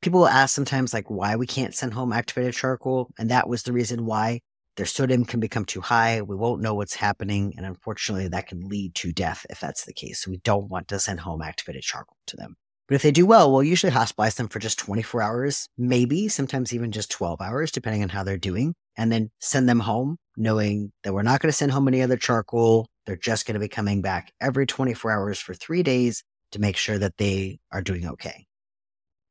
people 0.00 0.20
will 0.20 0.28
ask 0.28 0.54
sometimes 0.54 0.92
like 0.92 1.10
why 1.10 1.36
we 1.36 1.46
can't 1.46 1.74
send 1.74 1.94
home 1.94 2.12
activated 2.12 2.54
charcoal. 2.54 3.10
And 3.18 3.30
that 3.30 3.48
was 3.48 3.62
the 3.62 3.72
reason 3.72 4.06
why 4.06 4.40
their 4.76 4.86
sodium 4.86 5.24
can 5.24 5.40
become 5.40 5.64
too 5.64 5.80
high. 5.80 6.22
We 6.22 6.36
won't 6.36 6.62
know 6.62 6.74
what's 6.74 6.94
happening. 6.94 7.54
And 7.56 7.66
unfortunately, 7.66 8.28
that 8.28 8.46
can 8.46 8.68
lead 8.68 8.94
to 8.96 9.12
death 9.12 9.44
if 9.50 9.60
that's 9.60 9.84
the 9.84 9.92
case. 9.92 10.22
So 10.22 10.30
we 10.30 10.38
don't 10.38 10.70
want 10.70 10.88
to 10.88 10.98
send 10.98 11.20
home 11.20 11.42
activated 11.42 11.82
charcoal 11.82 12.16
to 12.28 12.36
them. 12.36 12.56
But 12.88 12.96
if 12.96 13.02
they 13.02 13.12
do 13.12 13.24
well, 13.24 13.52
we'll 13.52 13.62
usually 13.62 13.92
hospitalize 13.92 14.34
them 14.34 14.48
for 14.48 14.58
just 14.58 14.78
24 14.80 15.22
hours, 15.22 15.68
maybe 15.78 16.26
sometimes 16.26 16.74
even 16.74 16.90
just 16.90 17.10
12 17.12 17.40
hours, 17.40 17.70
depending 17.70 18.02
on 18.02 18.08
how 18.08 18.24
they're 18.24 18.36
doing, 18.36 18.74
and 18.96 19.12
then 19.12 19.30
send 19.38 19.68
them 19.68 19.78
home, 19.78 20.16
knowing 20.36 20.90
that 21.04 21.14
we're 21.14 21.22
not 21.22 21.40
going 21.40 21.50
to 21.50 21.56
send 21.56 21.70
home 21.70 21.86
any 21.86 22.02
other 22.02 22.16
charcoal. 22.16 22.88
They're 23.06 23.14
just 23.14 23.46
going 23.46 23.54
to 23.54 23.60
be 23.60 23.68
coming 23.68 24.02
back 24.02 24.32
every 24.40 24.66
24 24.66 25.12
hours 25.12 25.38
for 25.38 25.54
three 25.54 25.84
days 25.84 26.24
to 26.50 26.58
make 26.58 26.76
sure 26.76 26.98
that 26.98 27.16
they 27.16 27.60
are 27.70 27.80
doing 27.80 28.08
okay. 28.08 28.46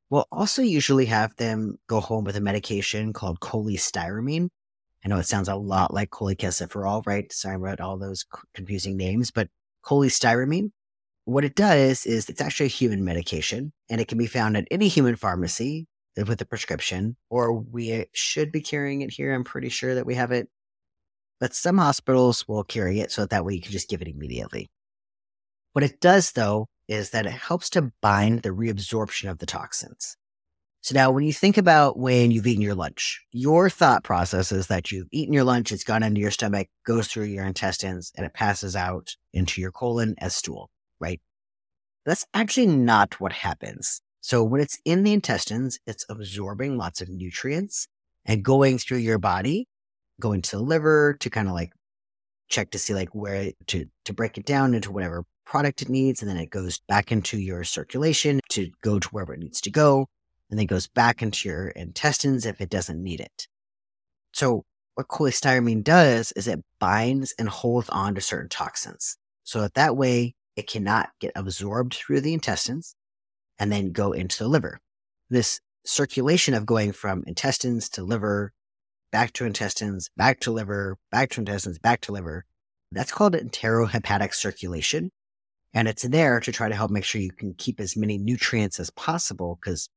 We'll 0.09 0.27
also 0.31 0.61
usually 0.61 1.05
have 1.05 1.35
them 1.35 1.77
go 1.87 1.99
home 1.99 2.23
with 2.23 2.35
a 2.35 2.41
medication 2.41 3.13
called 3.13 3.39
cholestyramine. 3.39 4.49
I 5.05 5.07
know 5.07 5.17
it 5.17 5.27
sounds 5.27 5.47
a 5.47 5.55
lot 5.55 5.93
like 5.93 6.09
cholecalciferol, 6.09 7.05
right? 7.05 7.31
Sorry 7.31 7.55
about 7.55 7.79
all 7.79 7.97
those 7.97 8.25
confusing 8.53 8.97
names, 8.97 9.31
but 9.31 9.49
cholestyramine 9.85 10.71
what 11.29 11.45
it 11.45 11.55
does 11.55 12.05
is 12.05 12.27
it's 12.27 12.41
actually 12.41 12.65
a 12.65 12.69
human 12.69 13.03
medication 13.03 13.71
and 13.89 14.01
it 14.01 14.07
can 14.07 14.17
be 14.17 14.25
found 14.25 14.57
at 14.57 14.67
any 14.71 14.87
human 14.87 15.15
pharmacy 15.15 15.85
with 16.17 16.41
a 16.41 16.45
prescription, 16.45 17.15
or 17.29 17.53
we 17.53 18.05
should 18.13 18.51
be 18.51 18.61
carrying 18.61 19.01
it 19.01 19.11
here. 19.11 19.33
I'm 19.33 19.43
pretty 19.43 19.69
sure 19.69 19.95
that 19.95 20.05
we 20.05 20.15
have 20.15 20.31
it. 20.31 20.49
But 21.39 21.53
some 21.53 21.77
hospitals 21.77 22.47
will 22.47 22.63
carry 22.63 22.99
it 22.99 23.11
so 23.11 23.21
that, 23.21 23.29
that 23.29 23.45
way 23.45 23.53
you 23.53 23.61
can 23.61 23.71
just 23.71 23.89
give 23.89 24.01
it 24.01 24.07
immediately. 24.07 24.69
What 25.73 25.83
it 25.83 26.01
does, 26.01 26.31
though, 26.31 26.67
is 26.89 27.11
that 27.11 27.25
it 27.25 27.31
helps 27.31 27.69
to 27.69 27.93
bind 28.01 28.41
the 28.41 28.49
reabsorption 28.49 29.31
of 29.31 29.37
the 29.37 29.45
toxins. 29.45 30.17
So 30.81 30.95
now 30.95 31.11
when 31.11 31.23
you 31.23 31.33
think 31.33 31.57
about 31.57 31.97
when 31.97 32.31
you've 32.31 32.47
eaten 32.47 32.61
your 32.61 32.75
lunch, 32.75 33.21
your 33.31 33.69
thought 33.69 34.03
process 34.03 34.51
is 34.51 34.67
that 34.67 34.91
you've 34.91 35.07
eaten 35.11 35.33
your 35.33 35.45
lunch, 35.45 35.71
it's 35.71 35.85
gone 35.85 36.03
into 36.03 36.19
your 36.19 36.31
stomach, 36.31 36.67
goes 36.85 37.07
through 37.07 37.25
your 37.25 37.45
intestines, 37.45 38.11
and 38.17 38.25
it 38.25 38.33
passes 38.33 38.75
out 38.75 39.15
into 39.33 39.61
your 39.61 39.71
colon 39.71 40.15
as 40.17 40.35
stool 40.35 40.69
right? 40.99 41.21
That's 42.05 42.25
actually 42.33 42.67
not 42.67 43.19
what 43.19 43.33
happens. 43.33 44.01
So 44.21 44.43
when 44.43 44.61
it's 44.61 44.79
in 44.85 45.03
the 45.03 45.13
intestines, 45.13 45.79
it's 45.87 46.05
absorbing 46.09 46.77
lots 46.77 47.01
of 47.01 47.09
nutrients 47.09 47.87
and 48.25 48.43
going 48.43 48.77
through 48.77 48.97
your 48.97 49.17
body, 49.17 49.67
going 50.19 50.41
to 50.43 50.57
the 50.57 50.63
liver 50.63 51.15
to 51.19 51.29
kind 51.29 51.47
of 51.47 51.53
like 51.53 51.71
check 52.49 52.71
to 52.71 52.79
see 52.79 52.93
like 52.93 53.09
where 53.13 53.51
to 53.67 53.85
to 54.05 54.13
break 54.13 54.37
it 54.37 54.45
down 54.45 54.73
into 54.73 54.91
whatever 54.91 55.23
product 55.49 55.81
it 55.81 55.89
needs 55.89 56.21
and 56.21 56.29
then 56.29 56.37
it 56.37 56.51
goes 56.51 56.79
back 56.87 57.11
into 57.11 57.39
your 57.39 57.63
circulation 57.63 58.39
to 58.49 58.69
go 58.83 58.99
to 58.99 59.09
wherever 59.09 59.33
it 59.33 59.39
needs 59.39 59.59
to 59.59 59.71
go 59.71 60.07
and 60.49 60.59
then 60.59 60.67
goes 60.67 60.85
back 60.85 61.23
into 61.23 61.49
your 61.49 61.69
intestines 61.69 62.45
if 62.45 62.61
it 62.61 62.69
doesn't 62.69 63.01
need 63.01 63.19
it. 63.19 63.47
So 64.31 64.63
what 64.93 65.07
cholestyramine 65.07 65.83
does 65.83 66.31
is 66.33 66.47
it 66.47 66.63
binds 66.79 67.33
and 67.39 67.49
holds 67.49 67.89
on 67.89 68.13
to 68.13 68.21
certain 68.21 68.47
toxins. 68.47 69.17
So 69.43 69.61
that, 69.61 69.73
that 69.73 69.97
way 69.97 70.35
it 70.55 70.67
cannot 70.67 71.09
get 71.19 71.31
absorbed 71.35 71.95
through 71.95 72.21
the 72.21 72.35
intestines 72.35 72.95
and 73.57 73.71
then 73.71 73.91
go 73.91 74.11
into 74.11 74.43
the 74.43 74.49
liver. 74.49 74.79
This 75.31 75.61
circulation 75.83 76.53
of 76.53 76.67
going 76.67 76.91
from 76.91 77.23
intestines 77.25 77.89
to 77.89 78.03
liver, 78.03 78.53
back 79.11 79.33
to 79.33 79.45
intestines, 79.45 80.11
back 80.15 80.41
to 80.41 80.51
liver, 80.51 80.97
back 81.11 81.31
to 81.31 81.41
intestines, 81.41 81.79
back 81.79 82.01
to 82.01 82.11
liver, 82.11 82.45
that's 82.91 83.11
called 83.11 83.33
enterohepatic 83.33 84.33
circulation. 84.35 85.11
And 85.73 85.87
it's 85.87 86.03
there 86.03 86.39
to 86.39 86.51
try 86.51 86.67
to 86.67 86.75
help 86.75 86.91
make 86.91 87.03
sure 87.03 87.21
you 87.21 87.31
can 87.31 87.53
keep 87.53 87.79
as 87.79 87.95
many 87.95 88.17
nutrients 88.17 88.79
as 88.79 88.89
possible 88.89 89.59
because 89.61 89.89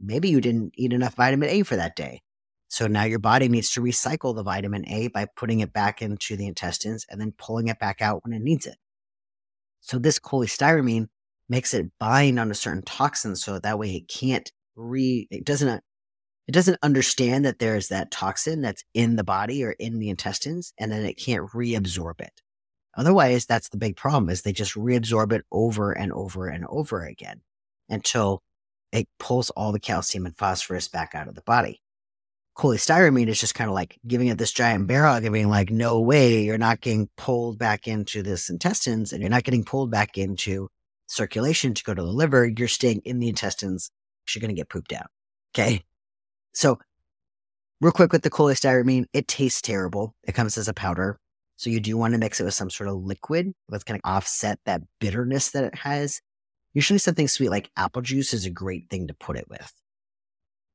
maybe 0.00 0.28
you 0.28 0.40
didn't 0.40 0.72
eat 0.76 0.92
enough 0.92 1.14
vitamin 1.14 1.48
A 1.48 1.62
for 1.62 1.76
that 1.76 1.96
day. 1.96 2.20
So 2.68 2.86
now 2.86 3.04
your 3.04 3.18
body 3.18 3.48
needs 3.48 3.72
to 3.72 3.80
recycle 3.80 4.34
the 4.34 4.42
vitamin 4.42 4.86
A 4.88 5.08
by 5.08 5.26
putting 5.36 5.60
it 5.60 5.72
back 5.72 6.02
into 6.02 6.36
the 6.36 6.46
intestines 6.46 7.06
and 7.08 7.20
then 7.20 7.32
pulling 7.38 7.68
it 7.68 7.78
back 7.78 8.02
out 8.02 8.24
when 8.24 8.34
it 8.34 8.42
needs 8.42 8.66
it. 8.66 8.76
So 9.80 9.98
this 9.98 10.18
cholestyramine 10.18 11.06
makes 11.48 11.72
it 11.72 11.92
bind 11.98 12.40
on 12.40 12.50
a 12.50 12.54
certain 12.54 12.82
toxin 12.82 13.36
so 13.36 13.58
that 13.58 13.78
way 13.78 13.92
it 13.92 14.08
can't 14.08 14.50
re 14.74 15.28
it 15.30 15.44
doesn't 15.44 15.82
it 16.48 16.52
doesn't 16.52 16.78
understand 16.82 17.44
that 17.44 17.58
there's 17.58 17.88
that 17.88 18.10
toxin 18.10 18.60
that's 18.60 18.84
in 18.94 19.16
the 19.16 19.24
body 19.24 19.64
or 19.64 19.72
in 19.72 19.98
the 19.98 20.10
intestines 20.10 20.72
and 20.78 20.92
then 20.92 21.04
it 21.04 21.14
can't 21.14 21.50
reabsorb 21.50 22.20
it. 22.20 22.42
Otherwise, 22.96 23.46
that's 23.46 23.68
the 23.68 23.76
big 23.76 23.96
problem 23.96 24.30
is 24.30 24.42
they 24.42 24.52
just 24.52 24.74
reabsorb 24.74 25.32
it 25.32 25.44
over 25.52 25.92
and 25.92 26.12
over 26.12 26.48
and 26.48 26.64
over 26.68 27.04
again 27.04 27.42
until 27.88 28.42
it 28.92 29.08
pulls 29.18 29.50
all 29.50 29.72
the 29.72 29.80
calcium 29.80 30.26
and 30.26 30.36
phosphorus 30.36 30.88
back 30.88 31.14
out 31.14 31.28
of 31.28 31.34
the 31.34 31.42
body 31.42 31.82
cholestyramine 32.56 33.28
is 33.28 33.38
just 33.38 33.54
kind 33.54 33.68
of 33.68 33.74
like 33.74 33.98
giving 34.06 34.28
it 34.28 34.38
this 34.38 34.52
giant 34.52 34.86
bear 34.86 35.04
hug 35.04 35.24
and 35.24 35.32
being 35.32 35.50
like, 35.50 35.70
no 35.70 36.00
way, 36.00 36.42
you're 36.42 36.58
not 36.58 36.80
getting 36.80 37.08
pulled 37.16 37.58
back 37.58 37.86
into 37.86 38.22
this 38.22 38.48
intestines 38.48 39.12
and 39.12 39.20
you're 39.20 39.30
not 39.30 39.44
getting 39.44 39.64
pulled 39.64 39.90
back 39.90 40.16
into 40.16 40.68
circulation 41.06 41.74
to 41.74 41.84
go 41.84 41.92
to 41.92 42.02
the 42.02 42.08
liver. 42.08 42.46
You're 42.46 42.68
staying 42.68 43.02
in 43.04 43.18
the 43.18 43.28
intestines. 43.28 43.90
You're 44.34 44.40
going 44.40 44.54
to 44.54 44.58
get 44.58 44.70
pooped 44.70 44.92
out. 44.92 45.08
Okay. 45.54 45.84
So 46.54 46.78
real 47.80 47.92
quick 47.92 48.12
with 48.12 48.22
the 48.22 48.30
cholestyramine, 48.30 49.04
it 49.12 49.28
tastes 49.28 49.60
terrible. 49.60 50.14
It 50.24 50.32
comes 50.32 50.56
as 50.56 50.68
a 50.68 50.74
powder. 50.74 51.18
So 51.56 51.70
you 51.70 51.80
do 51.80 51.96
want 51.96 52.12
to 52.12 52.18
mix 52.18 52.38
it 52.38 52.44
with 52.44 52.54
some 52.54 52.70
sort 52.70 52.88
of 52.88 52.96
liquid 52.96 53.52
that's 53.68 53.84
going 53.84 54.00
to 54.00 54.06
offset 54.06 54.58
that 54.66 54.82
bitterness 55.00 55.50
that 55.50 55.64
it 55.64 55.74
has. 55.74 56.20
Usually 56.74 56.98
something 56.98 57.28
sweet 57.28 57.48
like 57.48 57.70
apple 57.76 58.02
juice 58.02 58.34
is 58.34 58.44
a 58.44 58.50
great 58.50 58.90
thing 58.90 59.08
to 59.08 59.14
put 59.14 59.38
it 59.38 59.48
with. 59.48 59.72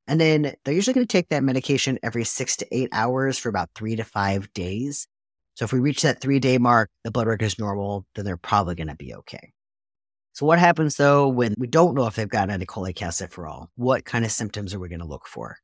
And 0.08 0.20
then 0.20 0.54
they're 0.66 0.74
usually 0.74 0.96
going 0.96 1.06
to 1.06 1.12
take 1.12 1.30
that 1.30 1.44
medication 1.44 2.00
every 2.02 2.24
six 2.24 2.58
to 2.58 2.68
eight 2.76 2.90
hours 2.92 3.38
for 3.38 3.50
about 3.50 3.70
three 3.76 3.96
to 3.96 4.04
five 4.04 4.52
days. 4.54 5.08
So 5.54 5.66
if 5.66 5.72
we 5.72 5.80
reach 5.80 6.02
that 6.02 6.20
three 6.20 6.40
day 6.40 6.58
mark, 6.58 6.90
the 7.04 7.12
blood 7.12 7.28
work 7.28 7.44
is 7.44 7.60
normal, 7.60 8.06
then 8.16 8.26
they're 8.26 8.38
probably 8.38 8.76
going 8.76 8.88
to 8.88 8.96
be 8.96 9.14
okay. 9.14 9.54
So 10.34 10.46
what 10.46 10.60
happens 10.60 10.96
though 10.96 11.28
when 11.28 11.54
we 11.58 11.68
don't 11.68 11.94
know 11.94 12.08
if 12.08 12.16
they've 12.16 12.28
got 12.28 12.50
any 12.50 12.66
cholecalciferol? 12.66 13.68
What 13.76 14.06
kind 14.06 14.26
of 14.26 14.32
symptoms 14.32 14.74
are 14.74 14.80
we 14.80 14.90
going 14.90 15.02
to 15.02 15.06
look 15.06 15.28
for? 15.28 15.58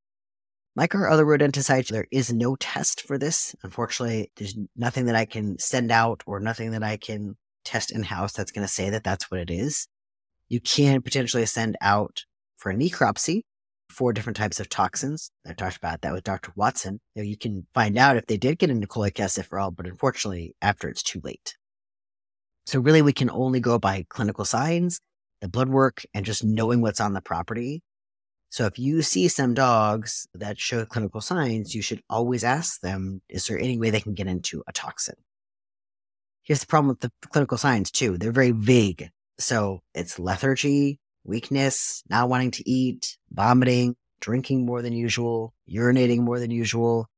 Like 0.77 0.93
our 0.93 1.09
other 1.09 1.25
rodenticides, 1.25 1.87
there 1.87 2.05
is 2.11 2.31
no 2.31 2.55
test 2.55 3.01
for 3.01 3.17
this. 3.17 3.55
Unfortunately, 3.63 4.31
there's 4.37 4.55
nothing 4.75 5.05
that 5.05 5.15
I 5.15 5.25
can 5.25 5.57
send 5.57 5.91
out 5.91 6.21
or 6.27 6.39
nothing 6.39 6.69
that 6.71 6.83
I 6.83 6.97
can 6.97 7.35
test 7.65 7.91
in 7.91 8.03
house 8.03 8.33
that's 8.33 8.51
going 8.51 8.65
to 8.65 8.71
say 8.71 8.91
that 8.91 9.03
that's 9.03 9.31
what 9.31 9.39
it 9.39 9.49
is. 9.49 9.87
You 10.49 10.61
can 10.61 11.01
potentially 11.01 11.47
send 11.47 11.77
out 11.81 12.25
for 12.57 12.71
a 12.71 12.75
necropsy, 12.75 13.41
four 13.89 14.13
different 14.13 14.37
types 14.37 14.59
of 14.59 14.69
toxins. 14.69 15.31
I 15.47 15.53
talked 15.53 15.77
about 15.77 16.01
that 16.01 16.13
with 16.13 16.23
Dr. 16.23 16.53
Watson. 16.55 16.99
You, 17.15 17.23
know, 17.23 17.27
you 17.27 17.39
can 17.39 17.65
find 17.73 17.97
out 17.97 18.15
if 18.15 18.27
they 18.27 18.37
did 18.37 18.59
get 18.59 18.69
into 18.69 18.85
cholecalciferol, 18.85 19.75
but 19.75 19.87
unfortunately, 19.87 20.53
after 20.61 20.87
it's 20.87 21.01
too 21.01 21.21
late. 21.23 21.57
So 22.67 22.79
really, 22.79 23.01
we 23.01 23.13
can 23.13 23.31
only 23.31 23.61
go 23.61 23.79
by 23.79 24.05
clinical 24.09 24.45
signs, 24.45 25.01
the 25.41 25.49
blood 25.49 25.69
work, 25.69 26.03
and 26.13 26.23
just 26.23 26.43
knowing 26.43 26.81
what's 26.81 27.01
on 27.01 27.13
the 27.13 27.21
property. 27.21 27.81
So 28.49 28.65
if 28.65 28.79
you 28.79 29.01
see 29.01 29.27
some 29.27 29.53
dogs 29.53 30.27
that 30.33 30.59
show 30.59 30.85
clinical 30.85 31.21
signs, 31.21 31.75
you 31.75 31.81
should 31.81 32.01
always 32.09 32.43
ask 32.43 32.81
them, 32.81 33.21
is 33.29 33.45
there 33.45 33.59
any 33.59 33.77
way 33.77 33.89
they 33.89 33.99
can 33.99 34.13
get 34.13 34.27
into 34.27 34.63
a 34.67 34.71
toxin? 34.71 35.15
Here's 36.43 36.61
the 36.61 36.67
problem 36.67 36.87
with 36.87 37.01
the 37.01 37.11
clinical 37.29 37.57
signs 37.57 37.91
too. 37.91 38.17
They're 38.17 38.31
very 38.31 38.51
vague. 38.51 39.09
So 39.37 39.81
it's 39.93 40.17
lethargy, 40.17 40.99
weakness, 41.25 42.03
not 42.09 42.29
wanting 42.29 42.51
to 42.51 42.69
eat, 42.69 43.17
vomiting, 43.31 43.95
drinking 44.21 44.65
more 44.65 44.81
than 44.81 44.93
usual, 44.93 45.53
urinating 45.69 46.19
more 46.19 46.39
than 46.39 46.49
usual. 46.49 47.09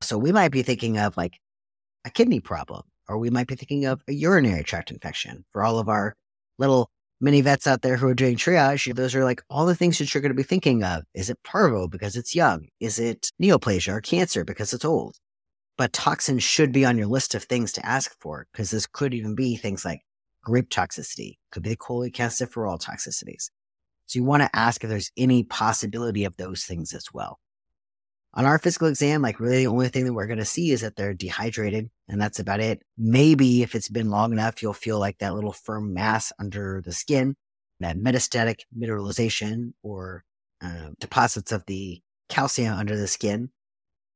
So 0.00 0.18
we 0.18 0.32
might 0.32 0.50
be 0.50 0.62
thinking 0.62 0.98
of 0.98 1.16
like 1.16 1.38
a 2.04 2.10
kidney 2.10 2.40
problem, 2.40 2.82
or 3.08 3.18
we 3.18 3.30
might 3.30 3.46
be 3.46 3.54
thinking 3.54 3.86
of 3.86 4.02
a 4.08 4.12
urinary 4.12 4.64
tract 4.64 4.90
infection 4.90 5.44
for 5.52 5.62
all 5.62 5.78
of 5.78 5.88
our 5.88 6.16
little 6.58 6.90
mini 7.20 7.40
vets 7.40 7.66
out 7.66 7.82
there 7.82 7.96
who 7.96 8.08
are 8.08 8.14
doing 8.14 8.36
triage. 8.36 8.94
Those 8.94 9.14
are 9.14 9.24
like 9.24 9.42
all 9.48 9.66
the 9.66 9.74
things 9.74 9.98
that 9.98 10.12
you're 10.12 10.22
going 10.22 10.30
to 10.30 10.34
be 10.34 10.42
thinking 10.42 10.82
of. 10.84 11.04
Is 11.14 11.30
it 11.30 11.42
parvo 11.42 11.88
because 11.88 12.16
it's 12.16 12.34
young? 12.34 12.68
Is 12.80 12.98
it 12.98 13.30
neoplasia 13.40 13.94
or 13.94 14.00
cancer 14.00 14.44
because 14.44 14.72
it's 14.72 14.84
old? 14.84 15.16
But 15.78 15.92
toxins 15.92 16.42
should 16.42 16.72
be 16.72 16.84
on 16.84 16.96
your 16.96 17.06
list 17.06 17.34
of 17.34 17.44
things 17.44 17.72
to 17.72 17.86
ask 17.86 18.14
for 18.20 18.46
because 18.52 18.70
this 18.70 18.86
could 18.86 19.12
even 19.14 19.34
be 19.34 19.56
things 19.56 19.84
like 19.84 20.00
grape 20.42 20.70
toxicity, 20.70 21.36
could 21.50 21.62
be 21.62 21.76
cholecalciferol 21.76 22.80
toxicities. 22.80 23.50
So 24.06 24.18
you 24.18 24.24
want 24.24 24.42
to 24.42 24.50
ask 24.54 24.82
if 24.84 24.90
there's 24.90 25.10
any 25.16 25.42
possibility 25.42 26.24
of 26.24 26.36
those 26.36 26.64
things 26.64 26.94
as 26.94 27.06
well. 27.12 27.38
On 28.36 28.44
our 28.44 28.58
physical 28.58 28.86
exam, 28.88 29.22
like 29.22 29.40
really 29.40 29.60
the 29.60 29.66
only 29.66 29.88
thing 29.88 30.04
that 30.04 30.12
we're 30.12 30.26
going 30.26 30.38
to 30.38 30.44
see 30.44 30.70
is 30.70 30.82
that 30.82 30.94
they're 30.94 31.14
dehydrated 31.14 31.88
and 32.06 32.20
that's 32.20 32.38
about 32.38 32.60
it. 32.60 32.82
Maybe 32.98 33.62
if 33.62 33.74
it's 33.74 33.88
been 33.88 34.10
long 34.10 34.30
enough, 34.30 34.62
you'll 34.62 34.74
feel 34.74 34.98
like 34.98 35.18
that 35.18 35.34
little 35.34 35.54
firm 35.54 35.94
mass 35.94 36.34
under 36.38 36.82
the 36.84 36.92
skin, 36.92 37.34
that 37.80 37.96
metastatic 37.96 38.60
mineralization 38.78 39.72
or 39.82 40.22
uh, 40.62 40.90
deposits 41.00 41.50
of 41.50 41.64
the 41.66 42.02
calcium 42.28 42.74
under 42.74 42.94
the 42.94 43.08
skin. 43.08 43.48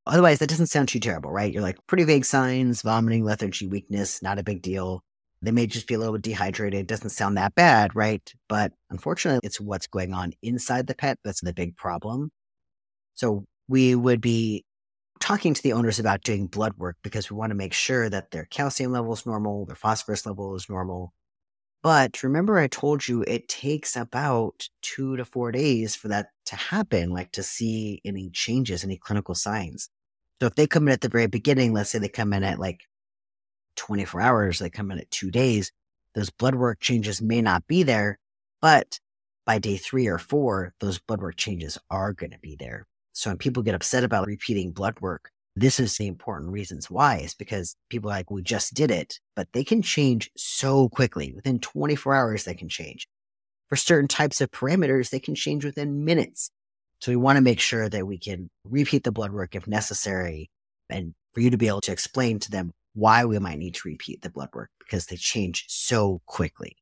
Otherwise, 0.06 0.38
that 0.40 0.50
doesn't 0.50 0.66
sound 0.66 0.88
too 0.88 1.00
terrible, 1.00 1.30
right? 1.30 1.52
You're 1.52 1.62
like 1.62 1.78
pretty 1.86 2.04
vague 2.04 2.26
signs, 2.26 2.82
vomiting, 2.82 3.24
lethargy, 3.24 3.68
weakness, 3.68 4.22
not 4.22 4.38
a 4.38 4.44
big 4.44 4.60
deal. 4.60 5.02
They 5.40 5.50
may 5.50 5.66
just 5.66 5.86
be 5.86 5.94
a 5.94 5.98
little 5.98 6.12
bit 6.12 6.22
dehydrated. 6.22 6.86
Doesn't 6.86 7.08
sound 7.10 7.38
that 7.38 7.54
bad, 7.54 7.96
right? 7.96 8.30
But 8.50 8.72
unfortunately, 8.90 9.40
it's 9.42 9.60
what's 9.60 9.86
going 9.86 10.12
on 10.12 10.34
inside 10.42 10.88
the 10.88 10.94
pet 10.94 11.18
that's 11.24 11.40
the 11.40 11.54
big 11.54 11.76
problem. 11.76 12.30
So 13.14 13.46
we 13.70 13.94
would 13.94 14.20
be 14.20 14.64
talking 15.20 15.54
to 15.54 15.62
the 15.62 15.74
owners 15.74 16.00
about 16.00 16.24
doing 16.24 16.48
blood 16.48 16.74
work 16.76 16.96
because 17.04 17.30
we 17.30 17.36
want 17.36 17.50
to 17.50 17.56
make 17.56 17.72
sure 17.72 18.10
that 18.10 18.32
their 18.32 18.44
calcium 18.46 18.90
level 18.90 19.12
is 19.12 19.24
normal, 19.24 19.64
their 19.64 19.76
phosphorus 19.76 20.26
level 20.26 20.56
is 20.56 20.68
normal. 20.68 21.12
But 21.80 22.24
remember, 22.24 22.58
I 22.58 22.66
told 22.66 23.06
you 23.06 23.22
it 23.22 23.48
takes 23.48 23.94
about 23.94 24.68
two 24.82 25.16
to 25.16 25.24
four 25.24 25.52
days 25.52 25.94
for 25.94 26.08
that 26.08 26.30
to 26.46 26.56
happen, 26.56 27.10
like 27.10 27.30
to 27.32 27.44
see 27.44 28.00
any 28.04 28.28
changes, 28.30 28.82
any 28.82 28.96
clinical 28.96 29.36
signs. 29.36 29.88
So 30.40 30.48
if 30.48 30.56
they 30.56 30.66
come 30.66 30.88
in 30.88 30.92
at 30.92 31.00
the 31.00 31.08
very 31.08 31.28
beginning, 31.28 31.72
let's 31.72 31.90
say 31.90 32.00
they 32.00 32.08
come 32.08 32.32
in 32.32 32.42
at 32.42 32.58
like 32.58 32.80
24 33.76 34.20
hours, 34.20 34.58
they 34.58 34.68
come 34.68 34.90
in 34.90 34.98
at 34.98 35.10
two 35.12 35.30
days, 35.30 35.70
those 36.16 36.30
blood 36.30 36.56
work 36.56 36.80
changes 36.80 37.22
may 37.22 37.40
not 37.40 37.68
be 37.68 37.84
there, 37.84 38.18
but 38.60 38.98
by 39.46 39.60
day 39.60 39.76
three 39.76 40.08
or 40.08 40.18
four, 40.18 40.74
those 40.80 40.98
blood 40.98 41.22
work 41.22 41.36
changes 41.36 41.78
are 41.88 42.12
going 42.12 42.32
to 42.32 42.38
be 42.40 42.56
there. 42.56 42.88
So 43.20 43.28
when 43.28 43.36
people 43.36 43.62
get 43.62 43.74
upset 43.74 44.02
about 44.02 44.26
repeating 44.26 44.70
blood 44.70 44.98
work, 45.02 45.30
this 45.54 45.78
is 45.78 45.98
the 45.98 46.06
important 46.06 46.52
reasons 46.52 46.90
why 46.90 47.18
is 47.18 47.34
because 47.34 47.76
people 47.90 48.10
are 48.10 48.14
like, 48.14 48.30
we 48.30 48.40
just 48.40 48.72
did 48.72 48.90
it, 48.90 49.20
but 49.36 49.46
they 49.52 49.62
can 49.62 49.82
change 49.82 50.30
so 50.38 50.88
quickly. 50.88 51.34
Within 51.34 51.58
24 51.58 52.14
hours, 52.14 52.44
they 52.44 52.54
can 52.54 52.70
change. 52.70 53.06
For 53.68 53.76
certain 53.76 54.08
types 54.08 54.40
of 54.40 54.50
parameters, 54.52 55.10
they 55.10 55.20
can 55.20 55.34
change 55.34 55.66
within 55.66 56.02
minutes. 56.02 56.50
So 57.02 57.12
we 57.12 57.16
want 57.16 57.36
to 57.36 57.42
make 57.42 57.60
sure 57.60 57.90
that 57.90 58.06
we 58.06 58.16
can 58.16 58.48
repeat 58.64 59.04
the 59.04 59.12
blood 59.12 59.32
work 59.32 59.54
if 59.54 59.66
necessary 59.68 60.48
and 60.88 61.12
for 61.34 61.40
you 61.40 61.50
to 61.50 61.58
be 61.58 61.68
able 61.68 61.82
to 61.82 61.92
explain 61.92 62.38
to 62.38 62.50
them 62.50 62.72
why 62.94 63.26
we 63.26 63.38
might 63.38 63.58
need 63.58 63.74
to 63.74 63.88
repeat 63.88 64.22
the 64.22 64.30
blood 64.30 64.48
work 64.54 64.70
because 64.78 65.04
they 65.04 65.16
change 65.16 65.66
so 65.68 66.22
quickly. 66.24 66.74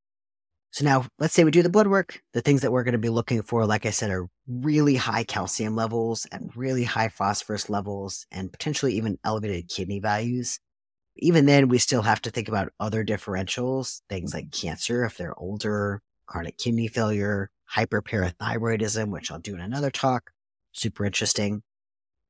So 0.71 0.85
now 0.85 1.07
let's 1.19 1.35
say 1.35 1.45
we 1.45 1.51
do 1.51 1.63
the 1.63 1.71
blood 1.71 1.87
work. 1.87 2.21
The 2.35 2.43
things 2.43 2.61
that 2.61 2.71
we're 2.71 2.85
going 2.85 2.93
to 2.93 2.99
be 2.99 3.09
looking 3.09 3.43
for, 3.43 3.67
like 3.67 3.87
I 3.87 3.91
said, 3.91 4.11
are 4.11 4.29
really 4.47 4.97
high 4.97 5.25
calcium 5.25 5.75
levels 5.75 6.27
and 6.31 6.55
really 6.55 6.85
high 6.85 7.09
phosphorus 7.09 7.71
levels 7.71 8.27
and 8.31 8.53
potentially 8.53 8.95
even 8.95 9.19
elevated 9.25 9.69
kidney 9.69 9.99
values. 9.99 10.61
Even 11.17 11.47
then, 11.47 11.69
we 11.69 11.79
still 11.79 12.03
have 12.03 12.23
to 12.23 12.31
think 12.31 12.49
about 12.49 12.73
other 12.79 13.05
differentials, 13.05 14.03
things 14.09 14.33
like 14.33 14.53
cancer 14.53 15.05
if 15.05 15.17
they're 15.17 15.39
older, 15.39 16.01
chronic 16.27 16.59
kidney 16.59 16.87
failure, 16.87 17.51
hyperparathyroidism, 17.75 19.11
which 19.11 19.31
I'll 19.31 19.41
do 19.41 19.55
in 19.55 19.61
another 19.61 19.91
talk. 19.91 20.31
Super 20.73 21.05
interesting. 21.05 21.63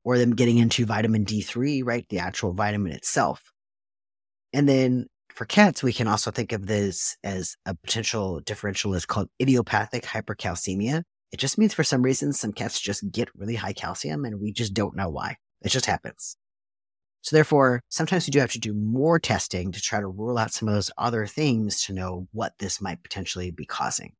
Or 0.03 0.17
them 0.17 0.33
getting 0.33 0.57
into 0.57 0.85
vitamin 0.85 1.25
D3, 1.25 1.81
right? 1.85 2.07
The 2.09 2.19
actual 2.19 2.53
vitamin 2.53 2.93
itself. 2.93 3.51
And 4.53 4.67
then 4.67 5.07
for 5.33 5.45
cats, 5.45 5.83
we 5.83 5.93
can 5.93 6.07
also 6.07 6.31
think 6.31 6.51
of 6.51 6.67
this 6.67 7.17
as 7.23 7.55
a 7.65 7.75
potential 7.75 8.39
differential 8.41 8.93
is 8.93 9.05
called 9.05 9.29
idiopathic 9.41 10.03
hypercalcemia. 10.03 11.03
It 11.31 11.37
just 11.37 11.57
means 11.57 11.73
for 11.73 11.83
some 11.83 12.01
reason 12.01 12.33
some 12.33 12.51
cats 12.51 12.79
just 12.79 13.09
get 13.11 13.29
really 13.35 13.55
high 13.55 13.73
calcium 13.73 14.25
and 14.25 14.41
we 14.41 14.51
just 14.51 14.73
don't 14.73 14.95
know 14.95 15.09
why. 15.09 15.37
It 15.61 15.69
just 15.69 15.85
happens. 15.85 16.37
So 17.21 17.35
therefore, 17.35 17.81
sometimes 17.89 18.25
we 18.25 18.31
do 18.31 18.39
have 18.39 18.53
to 18.53 18.59
do 18.59 18.73
more 18.73 19.19
testing 19.19 19.71
to 19.71 19.81
try 19.81 19.99
to 19.99 20.07
rule 20.07 20.37
out 20.37 20.53
some 20.53 20.67
of 20.67 20.73
those 20.73 20.91
other 20.97 21.27
things 21.27 21.83
to 21.83 21.93
know 21.93 22.27
what 22.31 22.53
this 22.59 22.81
might 22.81 23.03
potentially 23.03 23.51
be 23.51 23.65
causing. 23.65 24.13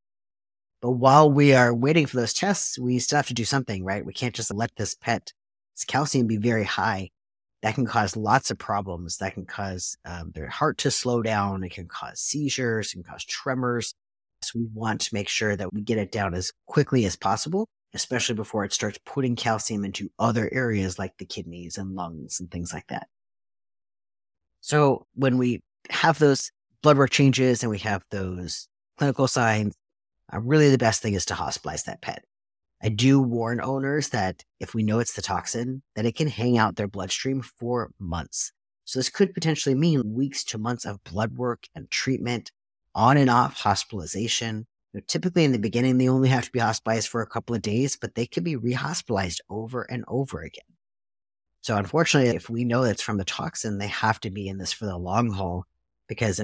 But 0.81 0.91
while 0.91 1.31
we 1.31 1.53
are 1.53 1.73
waiting 1.73 2.05
for 2.05 2.17
those 2.17 2.33
tests, 2.33 2.77
we 2.77 2.99
still 2.99 3.17
have 3.17 3.27
to 3.27 3.33
do 3.33 3.45
something, 3.45 3.83
right? 3.83 4.05
We 4.05 4.13
can't 4.13 4.35
just 4.35 4.53
let 4.53 4.75
this 4.75 4.95
pet's 4.95 5.33
calcium 5.87 6.27
be 6.27 6.37
very 6.37 6.63
high 6.63 7.09
that 7.61 7.75
can 7.75 7.85
cause 7.85 8.15
lots 8.15 8.51
of 8.51 8.57
problems. 8.57 9.17
That 9.17 9.33
can 9.33 9.45
cause 9.45 9.97
um, 10.05 10.31
their 10.33 10.47
heart 10.47 10.77
to 10.79 10.91
slow 10.91 11.21
down. 11.21 11.63
It 11.63 11.71
can 11.71 11.87
cause 11.87 12.19
seizures. 12.19 12.91
It 12.91 12.93
can 12.93 13.03
cause 13.03 13.25
tremors. 13.25 13.93
So 14.41 14.59
we 14.59 14.67
want 14.73 15.01
to 15.01 15.13
make 15.13 15.27
sure 15.27 15.55
that 15.55 15.73
we 15.73 15.81
get 15.81 15.97
it 15.97 16.11
down 16.11 16.33
as 16.33 16.53
quickly 16.65 17.05
as 17.05 17.17
possible, 17.17 17.67
especially 17.93 18.35
before 18.35 18.63
it 18.63 18.71
starts 18.71 18.97
putting 19.05 19.35
calcium 19.35 19.83
into 19.83 20.09
other 20.17 20.49
areas 20.53 20.97
like 20.97 21.17
the 21.17 21.25
kidneys 21.25 21.77
and 21.77 21.95
lungs 21.95 22.39
and 22.39 22.49
things 22.49 22.73
like 22.73 22.87
that. 22.87 23.07
So 24.61 25.05
when 25.15 25.37
we 25.37 25.61
have 25.89 26.19
those 26.19 26.51
blood 26.81 26.97
work 26.97 27.09
changes 27.09 27.63
and 27.63 27.69
we 27.69 27.79
have 27.79 28.03
those 28.11 28.67
clinical 28.97 29.27
signs, 29.27 29.75
uh, 30.33 30.39
really 30.39 30.69
the 30.69 30.77
best 30.77 31.01
thing 31.01 31.13
is 31.13 31.25
to 31.25 31.33
hospitalize 31.33 31.85
that 31.85 32.01
pet. 32.01 32.23
I 32.81 32.89
do 32.89 33.19
warn 33.19 33.59
owners 33.61 34.09
that 34.09 34.45
if 34.59 34.73
we 34.73 34.83
know 34.83 34.99
it's 34.99 35.13
the 35.13 35.21
toxin, 35.21 35.81
that 35.95 36.05
it 36.05 36.15
can 36.15 36.27
hang 36.27 36.57
out 36.57 36.75
their 36.75 36.87
bloodstream 36.87 37.41
for 37.41 37.91
months. 37.99 38.53
So 38.85 38.99
this 38.99 39.09
could 39.09 39.33
potentially 39.33 39.75
mean 39.75 40.13
weeks 40.13 40.43
to 40.45 40.57
months 40.57 40.85
of 40.85 41.03
blood 41.03 41.37
work 41.37 41.67
and 41.75 41.91
treatment, 41.91 42.51
on 42.95 43.17
and 43.17 43.29
off 43.29 43.59
hospitalization. 43.59 44.65
You 44.93 44.99
know, 44.99 45.03
typically 45.07 45.43
in 45.43 45.51
the 45.51 45.59
beginning, 45.59 45.97
they 45.97 46.09
only 46.09 46.29
have 46.29 46.45
to 46.45 46.51
be 46.51 46.59
hospitalized 46.59 47.09
for 47.09 47.21
a 47.21 47.27
couple 47.27 47.55
of 47.55 47.61
days, 47.61 47.97
but 47.97 48.15
they 48.15 48.25
could 48.25 48.43
be 48.43 48.55
rehospitalized 48.55 49.39
over 49.49 49.83
and 49.83 50.03
over 50.07 50.41
again. 50.41 50.63
So 51.61 51.75
unfortunately, 51.75 52.35
if 52.35 52.49
we 52.49 52.63
know 52.63 52.83
it's 52.83 53.01
from 53.01 53.17
the 53.17 53.25
toxin, 53.25 53.77
they 53.77 53.87
have 53.87 54.19
to 54.21 54.31
be 54.31 54.47
in 54.47 54.57
this 54.57 54.71
for 54.71 54.85
the 54.85 54.97
long 54.97 55.31
haul 55.31 55.65
because 56.07 56.41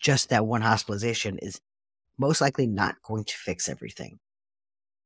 just 0.00 0.28
that 0.30 0.46
one 0.46 0.62
hospitalization 0.62 1.38
is 1.38 1.60
most 2.16 2.40
likely 2.40 2.66
not 2.66 2.94
going 3.02 3.24
to 3.24 3.34
fix 3.34 3.68
everything. 3.68 4.18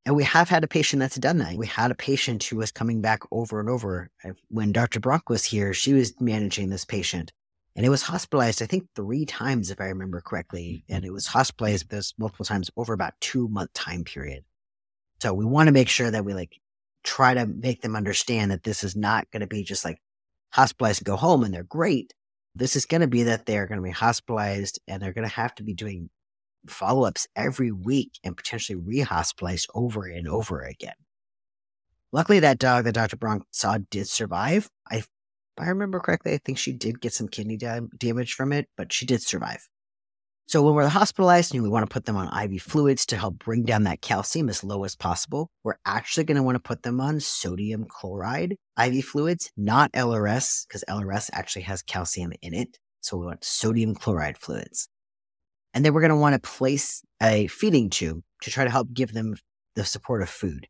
And 0.07 0.17
we 0.17 0.25
have 0.25 0.49
had 0.49 0.65
a 0.65 0.69
patient 0.69 1.01
that's 1.01 1.17
done 1.17 1.39
that. 1.39 1.57
We 1.57 1.67
had 1.67 1.91
a 1.91 1.95
patient 1.95 2.43
who 2.43 2.57
was 2.57 2.73
coming 2.73 3.03
back 3.03 3.21
over 3.31 3.61
and 3.61 3.69
over. 3.69 4.11
When 4.49 4.73
Dr. 4.73 4.99
Brock 4.99 5.29
was 5.29 5.45
here, 5.45 5.75
she 5.75 5.93
was 5.93 6.19
managing 6.21 6.71
this 6.71 6.85
patient. 6.85 7.33
And 7.77 7.87
it 7.87 7.91
was 7.91 8.03
hospitalized, 8.03 8.63
I 8.63 8.67
think, 8.67 8.89
three 8.97 9.25
times, 9.27 9.71
if 9.71 9.81
I 9.81 9.87
remember 9.87 10.21
correctly. 10.21 10.85
Mm-hmm. 10.85 10.97
And 10.97 11.05
it 11.05 11.13
was 11.13 11.27
hospitalized 11.27 11.91
this 11.91 12.15
multiple 12.19 12.45
times 12.45 12.71
over 12.77 12.93
about 12.93 13.15
two 13.21 13.49
month 13.49 13.73
time 13.75 14.05
period. 14.05 14.45
So 15.23 15.35
we 15.35 15.45
want 15.45 15.67
to 15.69 15.73
make 15.73 15.89
sure 15.89 16.11
that 16.11 16.25
we 16.25 16.35
like 16.35 16.59
try 17.05 17.35
to 17.35 17.47
make 17.47 17.83
them 17.83 17.97
understand 17.97 18.51
that 18.51 18.63
this 18.63 18.83
is 18.85 18.97
not 18.97 19.31
going 19.31 19.41
to 19.41 19.47
be 19.47 19.65
just 19.65 19.85
like 19.85 19.99
hospitalized 20.53 21.01
and 21.01 21.07
go 21.07 21.17
home 21.17 21.45
and 21.45 21.53
they're 21.53 21.63
great. 21.63 22.13
This 22.55 22.75
is 22.75 22.87
going 22.87 23.03
to 23.03 23.07
be 23.07 23.25
that 23.25 23.47
they're 23.47 23.67
going 23.67 23.79
to 23.79 23.85
be 23.85 23.91
hospitalized 23.91 24.81
and 24.89 25.01
they're 25.01 25.13
going 25.13 25.29
to 25.29 25.35
have 25.35 25.55
to 25.57 25.63
be 25.63 25.75
doing 25.75 26.11
follow 26.69 27.07
ups 27.07 27.27
every 27.35 27.73
week 27.73 28.19
and 28.25 28.37
potentially 28.37 28.81
rehospitalized 28.81 29.67
over 29.75 30.07
and 30.07 30.29
over 30.29 30.61
again. 30.61 30.95
Luckily, 32.13 32.41
that 32.41 32.59
dog 32.59 32.85
that 32.85 32.95
Dr. 32.95 33.17
Bronk 33.17 33.45
saw 33.53 33.79
did 33.91 34.09
survive. 34.09 34.69
I, 34.91 34.97
if 34.97 35.09
I 35.59 35.69
remember 35.69 36.01
correctly, 36.01 36.33
I 36.33 36.39
think 36.39 36.59
she 36.59 36.73
did 36.73 37.01
get 37.01 37.13
some 37.13 37.29
kidney 37.29 37.57
da- 37.57 37.81
damage 37.97 38.35
from 38.35 38.53
it, 38.53 38.69
but 38.77 38.93
she 38.93 39.07
did 39.07 39.23
survive. 39.23 39.69
So 40.51 40.63
when 40.63 40.75
we're 40.75 40.89
hospitalized 40.89 41.55
and 41.55 41.63
we 41.63 41.69
want 41.69 41.89
to 41.89 41.93
put 41.93 42.07
them 42.07 42.17
on 42.17 42.51
IV 42.51 42.61
fluids 42.63 43.07
to 43.07 43.17
help 43.17 43.39
bring 43.39 43.63
down 43.63 43.85
that 43.85 44.01
calcium 44.01 44.49
as 44.49 44.65
low 44.65 44.83
as 44.83 44.97
possible, 44.97 45.49
we're 45.63 45.79
actually 45.87 46.25
going 46.25 46.39
to 46.39 46.43
want 46.43 46.57
to 46.57 46.61
put 46.61 46.83
them 46.83 47.01
on 47.01 47.21
sodium 47.21 47.87
chloride 47.89 48.57
IV 48.77 49.05
fluids, 49.05 49.53
not 49.57 49.93
LRS, 49.93 50.67
because 50.67 50.83
LRS 50.89 51.31
actually 51.33 51.63
has 51.63 51.83
calcium 51.83 52.33
in 52.43 52.53
it. 52.53 52.79
So 53.01 53.17
we 53.17 53.27
want 53.27 53.45
sodium 53.45 53.95
chloride 53.95 54.39
fluids. 54.39 54.89
And 55.73 55.85
then 55.85 55.95
we're 55.95 56.01
going 56.01 56.11
to 56.11 56.17
want 56.17 56.35
to 56.35 56.51
place 56.51 57.03
a 57.23 57.47
feeding 57.47 57.91
tube 57.91 58.23
to 58.43 58.51
try 58.51 58.65
to 58.65 58.71
help 58.71 58.93
give 58.93 59.13
them 59.13 59.37
the 59.77 59.85
support 59.85 60.23
of 60.23 60.29
food. 60.29 60.67